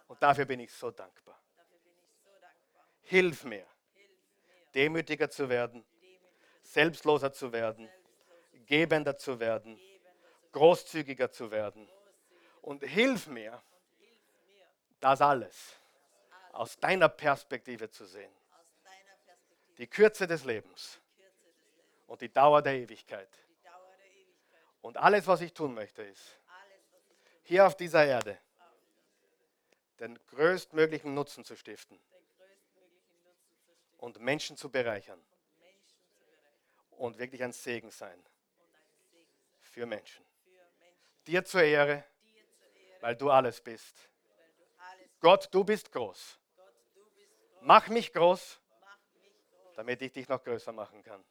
[0.07, 1.39] Und dafür bin ich so dankbar.
[3.01, 3.65] Hilf mir,
[4.73, 5.85] demütiger zu werden,
[6.61, 7.89] selbstloser zu werden,
[8.65, 9.79] gebender zu werden,
[10.51, 11.89] großzügiger zu werden.
[12.61, 13.61] Und hilf mir,
[14.99, 15.75] das alles
[16.53, 18.31] aus deiner Perspektive zu sehen.
[19.77, 21.01] Die Kürze des Lebens
[22.07, 23.29] und die Dauer der Ewigkeit.
[24.81, 26.39] Und alles, was ich tun möchte, ist,
[27.43, 28.37] hier auf dieser Erde
[29.99, 31.99] den größtmöglichen Nutzen zu stiften
[33.97, 35.23] und Menschen zu bereichern
[36.91, 38.21] und wirklich ein Segen sein
[39.61, 40.25] für Menschen.
[41.25, 42.03] Dir zur Ehre,
[43.01, 43.95] weil du alles bist.
[45.19, 46.37] Gott, du bist groß.
[47.61, 48.59] Mach mich groß,
[49.75, 51.23] damit ich dich noch größer machen kann.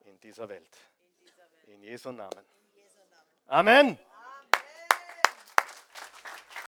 [0.00, 0.76] In dieser Welt.
[1.66, 2.44] In Jesu Namen.
[3.46, 3.98] Amen.